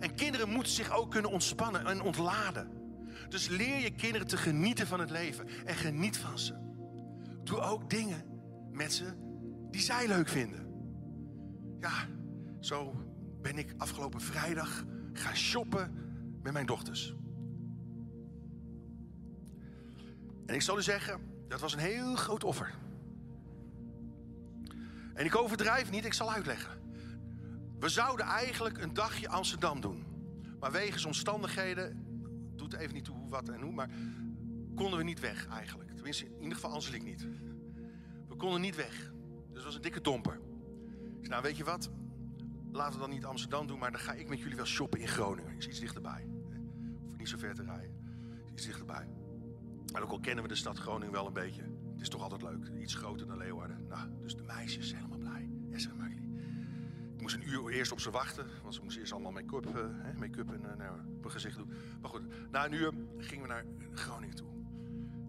En 0.00 0.14
kinderen 0.14 0.48
moeten 0.48 0.72
zich 0.72 0.96
ook 0.96 1.10
kunnen 1.10 1.30
ontspannen 1.30 1.86
en 1.86 2.02
ontladen. 2.02 2.70
Dus 3.28 3.48
leer 3.48 3.78
je 3.78 3.90
kinderen 3.90 4.26
te 4.26 4.36
genieten 4.36 4.86
van 4.86 5.00
het 5.00 5.10
leven. 5.10 5.48
En 5.64 5.74
geniet 5.74 6.16
van 6.16 6.38
ze. 6.38 6.54
Doe 7.44 7.60
ook 7.60 7.90
dingen 7.90 8.24
met 8.70 8.92
ze 8.92 9.04
die 9.70 9.80
zij 9.80 10.08
leuk 10.08 10.28
vinden. 10.28 10.66
Ja, 11.80 12.08
zo 12.60 13.04
ben 13.42 13.58
ik 13.58 13.74
afgelopen 13.76 14.20
vrijdag 14.20 14.84
gaan 15.12 15.36
shoppen 15.36 15.94
met 16.42 16.52
mijn 16.52 16.66
dochters. 16.66 17.14
En 20.46 20.54
ik 20.54 20.62
zal 20.62 20.78
u 20.78 20.82
zeggen, 20.82 21.20
dat 21.48 21.60
was 21.60 21.72
een 21.72 21.78
heel 21.78 22.16
groot 22.16 22.44
offer. 22.44 22.74
En 25.14 25.24
ik 25.24 25.36
overdrijf 25.36 25.90
niet, 25.90 26.04
ik 26.04 26.12
zal 26.12 26.32
uitleggen. 26.32 26.80
We 27.78 27.88
zouden 27.88 28.26
eigenlijk 28.26 28.78
een 28.78 28.94
dagje 28.94 29.28
Amsterdam 29.28 29.80
doen. 29.80 30.04
Maar 30.60 30.72
wegens 30.72 31.04
omstandigheden, 31.04 32.04
doet 32.56 32.74
even 32.74 32.94
niet 32.94 33.04
toe 33.04 33.16
hoe, 33.16 33.28
wat 33.28 33.48
en 33.48 33.60
hoe, 33.60 33.72
maar 33.72 33.90
konden 34.74 34.98
we 34.98 35.04
niet 35.04 35.20
weg 35.20 35.48
eigenlijk. 35.48 35.90
Tenminste, 35.90 36.24
in 36.24 36.42
ieder 36.42 36.54
geval 36.54 36.70
Angelique 36.70 37.08
niet. 37.08 37.26
We 38.28 38.36
konden 38.36 38.60
niet 38.60 38.76
weg. 38.76 39.12
Dus 39.46 39.54
het 39.54 39.64
was 39.64 39.74
een 39.74 39.82
dikke 39.82 40.00
domper. 40.00 40.40
Zei, 41.16 41.28
nou 41.28 41.42
weet 41.42 41.56
je 41.56 41.64
wat, 41.64 41.90
laten 42.72 42.94
we 42.94 43.00
dan 43.00 43.10
niet 43.10 43.24
Amsterdam 43.24 43.66
doen, 43.66 43.78
maar 43.78 43.90
dan 43.92 44.00
ga 44.00 44.12
ik 44.12 44.28
met 44.28 44.38
jullie 44.38 44.56
wel 44.56 44.66
shoppen 44.66 45.00
in 45.00 45.08
Groningen. 45.08 45.56
Is 45.56 45.66
iets 45.66 45.80
dichterbij. 45.80 46.26
Hoef 47.06 47.16
niet 47.16 47.28
zo 47.28 47.38
ver 47.38 47.54
te 47.54 47.62
rijden. 47.62 47.96
Is 48.44 48.52
iets 48.52 48.66
dichterbij. 48.66 49.08
En 49.92 50.02
ook 50.02 50.10
al 50.10 50.20
kennen 50.20 50.42
we 50.42 50.48
de 50.48 50.56
stad 50.56 50.78
Groningen 50.78 51.12
wel 51.12 51.26
een 51.26 51.32
beetje. 51.32 51.62
Het 51.92 52.00
is 52.00 52.08
toch 52.08 52.22
altijd 52.22 52.42
leuk. 52.42 52.70
Iets 52.80 52.94
groter 52.94 53.26
dan 53.26 53.36
Leeuwarden. 53.36 53.86
Nou, 53.88 54.08
dus 54.20 54.36
de 54.36 54.42
meisjes 54.42 54.94
helemaal 54.94 55.18
blij. 55.18 55.48
Yes, 55.70 55.88
ik 57.22 57.28
moest 57.28 57.42
een 57.42 57.52
uur 57.52 57.68
eerst 57.68 57.92
op 57.92 58.00
ze 58.00 58.10
wachten. 58.10 58.46
Want 58.62 58.74
ze 58.74 58.82
moesten 58.82 59.00
eerst 59.00 59.12
allemaal 59.12 59.32
make-up 59.32 59.66
uh, 59.66 60.18
make 60.18 60.44
en 60.44 60.78
uh, 60.80 60.90
op 61.16 61.22
hun 61.22 61.30
gezicht 61.30 61.56
doen. 61.56 61.72
Maar 62.00 62.10
goed, 62.10 62.50
na 62.50 62.64
een 62.64 62.72
uur 62.72 62.92
gingen 63.18 63.42
we 63.42 63.48
naar 63.48 63.64
Groningen 63.94 64.36
toe. 64.36 64.48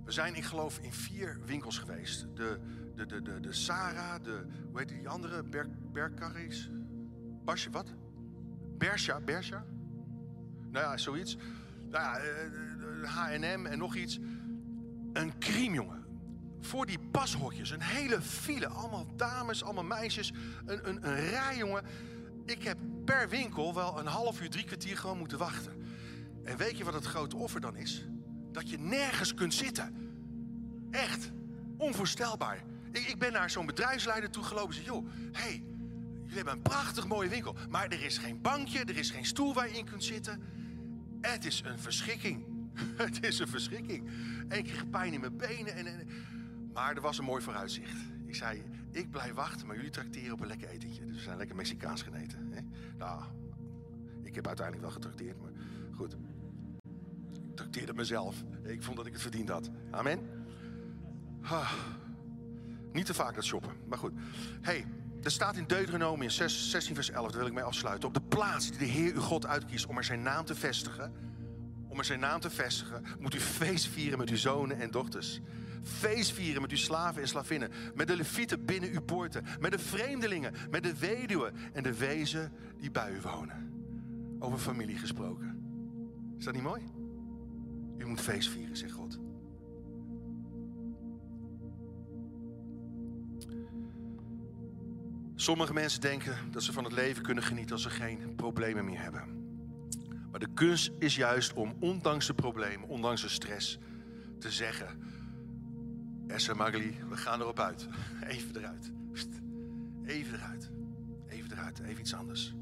We 0.06 0.12
zijn, 0.12 0.36
ik 0.36 0.44
geloof, 0.44 0.80
in 0.80 0.94
vier 0.94 1.40
winkels 1.46 1.78
geweest. 1.78 2.28
De, 2.34 2.60
de, 2.96 3.06
de, 3.06 3.22
de, 3.22 3.40
de 3.40 3.54
Sarah, 3.54 4.24
de, 4.24 4.46
hoe 4.70 4.80
heet 4.80 4.90
die 4.90 5.10
andere? 5.10 5.44
Ber, 5.44 5.68
Berkaris? 5.92 6.70
Basje, 7.44 7.70
wat? 7.70 7.94
Bersha, 8.78 9.20
Bersha? 9.20 9.66
Nou 10.70 10.86
ja, 10.86 10.98
zoiets. 10.98 11.38
Nou 11.90 12.22
ja, 12.22 13.08
H&M 13.08 13.66
en 13.66 13.78
nog 13.78 13.96
iets. 13.96 14.20
Een 15.14 15.38
crime, 15.40 15.74
jongen. 15.74 16.06
Voor 16.62 16.86
die 16.86 17.00
pashokjes, 17.12 17.70
een 17.70 17.82
hele 17.82 18.22
file. 18.22 18.68
Allemaal 18.68 19.06
dames, 19.16 19.64
allemaal 19.64 19.84
meisjes. 19.84 20.34
Een, 20.66 20.90
een, 20.90 21.08
een 21.08 21.30
rij, 21.30 21.58
jongen. 21.58 21.84
Ik 22.46 22.64
heb 22.64 22.78
per 23.06 23.30
winkel 23.30 23.74
wel 23.74 24.00
een 24.00 24.06
half 24.06 24.42
uur, 24.42 24.50
drie 24.50 24.66
kwartier 24.66 24.98
gewoon 24.98 25.18
moeten 25.18 25.38
wachten. 25.38 25.74
En 26.44 26.58
weet 26.58 26.78
je 26.78 26.84
wat 26.84 26.94
het 26.94 27.06
grote 27.06 27.36
offer 27.36 27.62
dan 27.62 27.76
is? 27.76 28.06
Dat 28.52 28.70
je 28.70 28.78
nergens 28.80 29.34
kunt 29.34 29.54
zitten. 29.54 29.96
Echt. 30.92 31.32
Onvoorstelbaar. 31.78 32.64
Ik, 32.92 33.08
ik 33.08 33.20
ben 33.20 33.32
naar 33.32 33.50
zo'n 33.50 33.66
bedrijfsleider 33.66 34.30
toe 34.30 34.44
gelopen 34.44 34.76
en 34.76 34.84
zei... 34.84 34.86
joh, 34.86 35.08
hey, 35.32 35.64
jullie 36.22 36.36
hebben 36.36 36.54
een 36.54 36.62
prachtig 36.62 37.08
mooie 37.08 37.30
winkel. 37.30 37.56
Maar 37.70 37.88
er 37.88 38.04
is 38.04 38.18
geen 38.18 38.42
bankje, 38.42 38.80
er 38.80 38.98
is 38.98 39.10
geen 39.10 39.26
stoel 39.26 39.54
waar 39.54 39.70
je 39.70 39.78
in 39.78 39.86
kunt 39.86 40.04
zitten. 40.04 40.42
Het 41.22 41.46
is 41.46 41.62
een 41.66 41.80
verschikking. 41.80 42.53
Het 43.06 43.26
is 43.26 43.40
een 43.40 43.48
verschrikking. 43.48 44.10
En 44.48 44.58
ik 44.58 44.64
kreeg 44.64 44.90
pijn 44.90 45.14
in 45.14 45.20
mijn 45.20 45.38
benen. 45.38 45.76
En, 45.76 46.08
maar 46.74 46.96
er 46.96 47.02
was 47.02 47.18
een 47.18 47.26
mooi 47.26 47.44
vooruitzicht. 47.44 47.98
Ik 48.26 48.36
zei, 48.36 48.64
ik 48.92 49.12
blijf 49.12 49.34
wachten, 49.34 49.68
maar 49.68 49.76
jullie 49.76 49.92
trakteren 49.92 50.34
op 50.34 50.40
een 50.40 50.48
lekker 50.48 50.70
etentje. 50.70 51.06
Dus 51.06 51.16
we 51.16 51.22
zijn 51.22 51.38
lekker 51.38 51.56
Mexicaans 51.56 52.02
geneten. 52.02 52.52
Hè? 52.52 52.62
Nou, 52.98 53.24
ik 54.24 54.36
heb 54.36 54.48
uiteindelijk 54.48 54.86
wel 54.86 54.96
getrakteerd, 54.96 55.42
maar 55.42 55.52
goed. 55.96 56.14
Ik 57.50 57.56
trakteerde 57.56 57.94
mezelf. 57.94 58.44
Ik 58.64 58.84
vond 58.84 58.98
dat 58.98 59.06
ik 59.06 59.14
het 59.14 59.22
verdiend 59.22 59.50
had. 59.50 59.70
Amen. 59.92 60.20
Niet 62.92 63.06
te 63.06 63.14
vaak 63.14 63.36
dat 63.36 63.44
shoppen, 63.44 63.72
maar 63.88 63.98
goed. 63.98 64.14
hey, 64.62 64.86
er 65.24 65.32
staat 65.32 65.56
in 65.56 65.64
Deuteronomium 65.68 66.30
16 66.30 66.96
vers 66.96 67.10
11, 67.10 67.30
daar 67.30 67.38
wil 67.38 67.48
ik 67.48 67.54
mee 67.54 67.64
afsluiten. 67.64 68.08
Op 68.08 68.14
de 68.14 68.22
plaats 68.22 68.70
die 68.70 68.80
de 68.80 68.86
Heer 68.86 69.14
uw 69.14 69.22
God 69.22 69.46
uitkiest 69.46 69.86
om 69.86 69.98
er 69.98 70.04
zijn 70.04 70.22
naam 70.22 70.46
te 70.46 70.56
vestigen 70.56 71.14
om 71.94 72.00
er 72.00 72.06
zijn 72.06 72.20
naam 72.20 72.40
te 72.40 72.50
vestigen, 72.50 73.04
moet 73.20 73.36
u 73.36 73.40
feest 73.40 73.88
vieren 73.88 74.18
met 74.18 74.30
uw 74.30 74.36
zonen 74.36 74.80
en 74.80 74.92
dochters. 74.92 75.42
Feest 75.84 76.32
vieren 76.32 76.62
met 76.62 76.72
uw 76.72 76.78
slaven 76.78 77.22
en 77.22 77.28
slavinnen. 77.28 77.72
Met 77.96 78.08
de 78.08 78.16
levieten 78.16 78.66
binnen 78.66 78.92
uw 78.92 79.02
poorten. 79.02 79.46
Met 79.60 79.72
de 79.72 79.80
vreemdelingen. 79.80 80.54
Met 80.72 80.84
de 80.84 80.98
weduwen 80.98 81.54
en 81.74 81.84
de 81.84 81.98
wezen 81.98 82.52
die 82.78 82.92
bij 82.92 83.12
u 83.12 83.22
wonen. 83.22 83.72
Over 84.40 84.60
familie 84.60 84.98
gesproken. 84.98 85.64
Is 86.38 86.46
dat 86.46 86.54
niet 86.54 86.64
mooi? 86.64 86.82
U 87.98 88.06
moet 88.06 88.22
feest 88.22 88.50
vieren, 88.50 88.78
zegt 88.78 88.92
God. 88.92 89.20
Sommige 95.36 95.74
mensen 95.74 96.02
denken 96.02 96.38
dat 96.52 96.64
ze 96.64 96.74
van 96.74 96.84
het 96.84 96.94
leven 96.94 97.24
kunnen 97.24 97.44
genieten 97.44 97.74
als 97.74 97.84
ze 97.84 97.90
geen 97.90 98.36
problemen 98.36 98.86
meer 98.86 99.02
hebben. 99.02 99.43
Maar 100.34 100.42
de 100.42 100.54
kunst 100.54 100.92
is 101.00 101.16
juist 101.16 101.54
om, 101.54 101.76
ondanks 101.80 102.28
de 102.28 102.34
problemen, 102.34 102.90
ondanks 102.90 103.22
de 103.22 103.30
stress, 103.30 103.78
te 104.40 104.52
zeggen: 104.52 104.88
Essa 106.28 106.54
Magli, 106.54 106.98
we 107.10 107.18
gaan 107.18 107.42
erop 107.42 107.60
uit. 107.60 107.88
Even 108.28 108.58
eruit. 108.58 108.92
Even 110.06 110.34
eruit. 110.34 110.72
Even 111.28 111.52
eruit. 111.52 111.80
Even 111.80 112.00
iets 112.00 112.14
anders. 112.14 112.54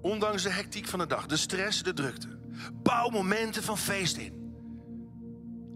Ondanks 0.00 0.42
de 0.42 0.50
hectiek 0.50 0.86
van 0.86 0.98
de 0.98 1.06
dag, 1.06 1.26
de 1.26 1.36
stress, 1.36 1.82
de 1.82 1.92
drukte. 1.92 2.38
Bouw 2.82 3.08
momenten 3.08 3.62
van 3.62 3.78
feest 3.78 4.16
in. 4.16 4.52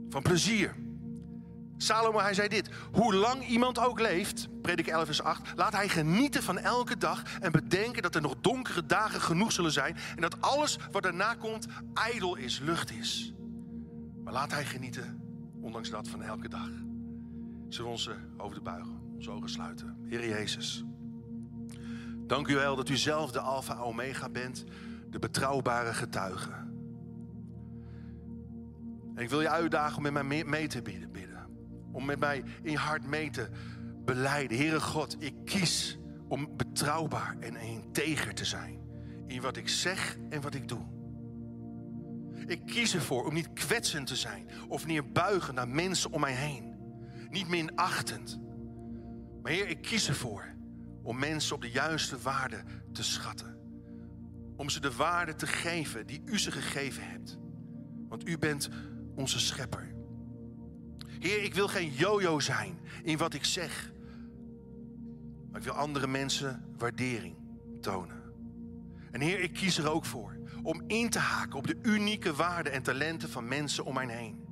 Van 0.08 0.22
plezier. 0.22 0.74
Salomo, 1.82 2.20
hij 2.20 2.34
zei 2.34 2.48
dit. 2.48 2.70
Hoe 2.92 3.14
lang 3.14 3.46
iemand 3.46 3.78
ook 3.78 4.00
leeft, 4.00 4.48
predik 4.62 4.86
11 4.86 5.04
vers 5.04 5.22
8, 5.22 5.52
laat 5.56 5.72
hij 5.72 5.88
genieten 5.88 6.42
van 6.42 6.58
elke 6.58 6.96
dag 6.96 7.22
en 7.40 7.52
bedenken 7.52 8.02
dat 8.02 8.14
er 8.14 8.20
nog 8.20 8.34
donkere 8.40 8.86
dagen 8.86 9.20
genoeg 9.20 9.52
zullen 9.52 9.72
zijn 9.72 9.96
en 10.14 10.20
dat 10.20 10.40
alles 10.40 10.78
wat 10.90 11.02
daarna 11.02 11.34
komt 11.34 11.66
ijdel 11.94 12.36
is, 12.36 12.58
lucht 12.58 12.90
is. 12.90 13.32
Maar 14.24 14.32
laat 14.32 14.50
hij 14.50 14.64
genieten, 14.64 15.20
ondanks 15.60 15.90
dat, 15.90 16.08
van 16.08 16.22
elke 16.22 16.48
dag. 16.48 16.68
Zullen 17.68 17.86
we 17.86 17.96
onze 17.96 18.16
hoofden 18.36 18.62
buigen, 18.62 19.00
onze 19.14 19.30
ogen 19.30 19.48
sluiten. 19.48 19.96
Heer 20.08 20.28
Jezus, 20.28 20.84
dank 22.26 22.48
u 22.48 22.54
wel 22.54 22.76
dat 22.76 22.88
u 22.88 22.96
zelf 22.96 23.32
de 23.32 23.40
Alpha 23.40 23.78
Omega 23.78 24.28
bent, 24.28 24.64
de 25.10 25.18
betrouwbare 25.18 25.94
getuige. 25.94 26.50
En 29.14 29.22
ik 29.22 29.30
wil 29.30 29.40
je 29.40 29.48
uitdagen 29.48 29.96
om 29.96 30.02
met 30.02 30.26
mij 30.26 30.44
mee 30.44 30.68
te 30.68 30.82
bidden 30.82 31.10
om 31.92 32.04
met 32.04 32.18
mij 32.18 32.44
in 32.62 32.74
hart 32.74 33.06
mee 33.06 33.30
te 33.30 33.48
beleiden. 34.04 34.56
Heere 34.56 34.80
God, 34.80 35.16
ik 35.18 35.34
kies 35.44 35.98
om 36.28 36.56
betrouwbaar 36.56 37.36
en 37.40 37.56
integer 37.56 38.34
te 38.34 38.44
zijn. 38.44 38.78
In 39.26 39.40
wat 39.40 39.56
ik 39.56 39.68
zeg 39.68 40.16
en 40.28 40.40
wat 40.40 40.54
ik 40.54 40.68
doe. 40.68 40.86
Ik 42.46 42.66
kies 42.66 42.94
ervoor 42.94 43.24
om 43.26 43.34
niet 43.34 43.52
kwetsend 43.52 44.06
te 44.06 44.16
zijn 44.16 44.48
of 44.68 44.86
neerbuigen 44.86 45.54
naar 45.54 45.68
mensen 45.68 46.12
om 46.12 46.20
mij 46.20 46.32
heen. 46.32 46.68
niet 47.30 47.48
minachtend. 47.48 48.40
Maar 49.42 49.52
Heer, 49.52 49.68
ik 49.68 49.82
kies 49.82 50.08
ervoor 50.08 50.54
om 51.02 51.18
mensen 51.18 51.54
op 51.54 51.60
de 51.60 51.70
juiste 51.70 52.18
waarde 52.18 52.62
te 52.92 53.02
schatten. 53.02 53.58
Om 54.56 54.68
ze 54.68 54.80
de 54.80 54.92
waarde 54.92 55.34
te 55.34 55.46
geven 55.46 56.06
die 56.06 56.22
u 56.24 56.38
ze 56.38 56.50
gegeven 56.50 57.08
hebt. 57.08 57.38
Want 58.08 58.28
u 58.28 58.38
bent 58.38 58.68
onze 59.14 59.38
schepper. 59.38 59.94
Heer, 61.20 61.42
ik 61.42 61.54
wil 61.54 61.68
geen 61.68 61.92
jojo 61.92 62.38
zijn 62.38 62.78
in 63.02 63.18
wat 63.18 63.34
ik 63.34 63.44
zeg. 63.44 63.92
Maar 65.50 65.60
ik 65.60 65.66
wil 65.66 65.74
andere 65.74 66.06
mensen 66.06 66.64
waardering 66.78 67.36
tonen. 67.80 68.22
En 69.10 69.20
Heer, 69.20 69.40
ik 69.40 69.52
kies 69.52 69.78
er 69.78 69.90
ook 69.90 70.04
voor 70.04 70.38
om 70.62 70.82
in 70.86 71.10
te 71.10 71.18
haken 71.18 71.58
op 71.58 71.66
de 71.66 71.78
unieke 71.82 72.34
waarden 72.34 72.72
en 72.72 72.82
talenten 72.82 73.30
van 73.30 73.48
mensen 73.48 73.84
om 73.84 73.94
mij 73.94 74.06
heen. 74.06 74.48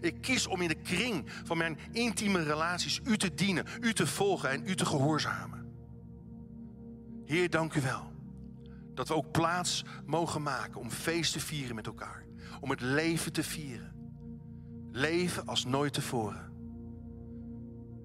Ik 0.00 0.20
kies 0.20 0.46
om 0.46 0.60
in 0.60 0.68
de 0.68 0.82
kring 0.82 1.30
van 1.44 1.56
mijn 1.58 1.78
intieme 1.92 2.42
relaties 2.42 3.00
u 3.04 3.16
te 3.16 3.34
dienen, 3.34 3.66
u 3.80 3.92
te 3.92 4.06
volgen 4.06 4.50
en 4.50 4.62
u 4.66 4.74
te 4.74 4.86
gehoorzamen. 4.86 5.56
Heer, 7.24 7.50
dank 7.50 7.74
u 7.74 7.80
wel 7.80 8.12
dat 8.94 9.08
we 9.08 9.14
ook 9.14 9.30
plaats 9.30 9.84
mogen 10.06 10.42
maken 10.42 10.80
om 10.80 10.90
feest 10.90 11.32
te 11.32 11.40
vieren 11.40 11.74
met 11.74 11.86
elkaar. 11.86 12.24
Om 12.60 12.70
het 12.70 12.80
leven 12.80 13.32
te 13.32 13.42
vieren. 13.42 13.95
Leven 14.96 15.46
als 15.46 15.64
nooit 15.64 15.92
tevoren. 15.92 16.52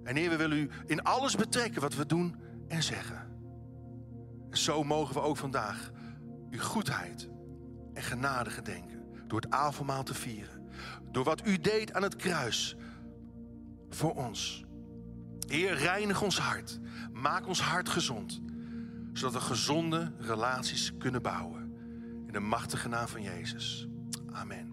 En 0.04 0.16
Heer, 0.16 0.30
we 0.30 0.36
willen 0.36 0.58
u 0.58 0.70
in 0.86 1.04
alles 1.04 1.36
betrekken 1.36 1.82
wat 1.82 1.96
we 1.96 2.06
doen 2.06 2.36
en 2.68 2.84
zeggen. 2.84 3.28
En 4.50 4.58
zo 4.58 4.84
mogen 4.84 5.14
we 5.14 5.22
ook 5.22 5.38
vandaag 5.38 5.92
uw 6.50 6.60
goedheid 6.60 7.30
en 7.94 8.04
genade 8.04 8.50
gedenken. 8.50 9.04
Door 9.28 9.42
het 9.42 9.52
avondmaal 9.52 10.04
te 10.04 10.14
vieren. 10.14 10.70
Door 11.12 11.24
wat 11.24 11.48
u 11.48 11.58
deed 11.58 11.94
aan 11.94 12.04
het 12.04 12.16
kruis. 12.16 12.76
Voor 13.90 14.16
ons. 14.16 14.66
Heer, 15.48 15.74
reinig 15.74 16.22
ons 16.22 16.40
hart. 16.40 16.80
Maak 17.12 17.48
ons 17.48 17.62
hart 17.62 17.90
gezond. 17.90 18.42
Zodat 19.14 19.34
we 19.34 19.40
gezonde 19.40 20.12
relaties 20.20 20.98
kunnen 20.98 21.22
bouwen. 21.22 21.74
In 22.28 22.34
de 22.34 22.40
machtige 22.40 22.88
naam 22.88 23.08
van 23.08 23.22
Jezus. 23.22 23.88
Amen. 24.32 24.71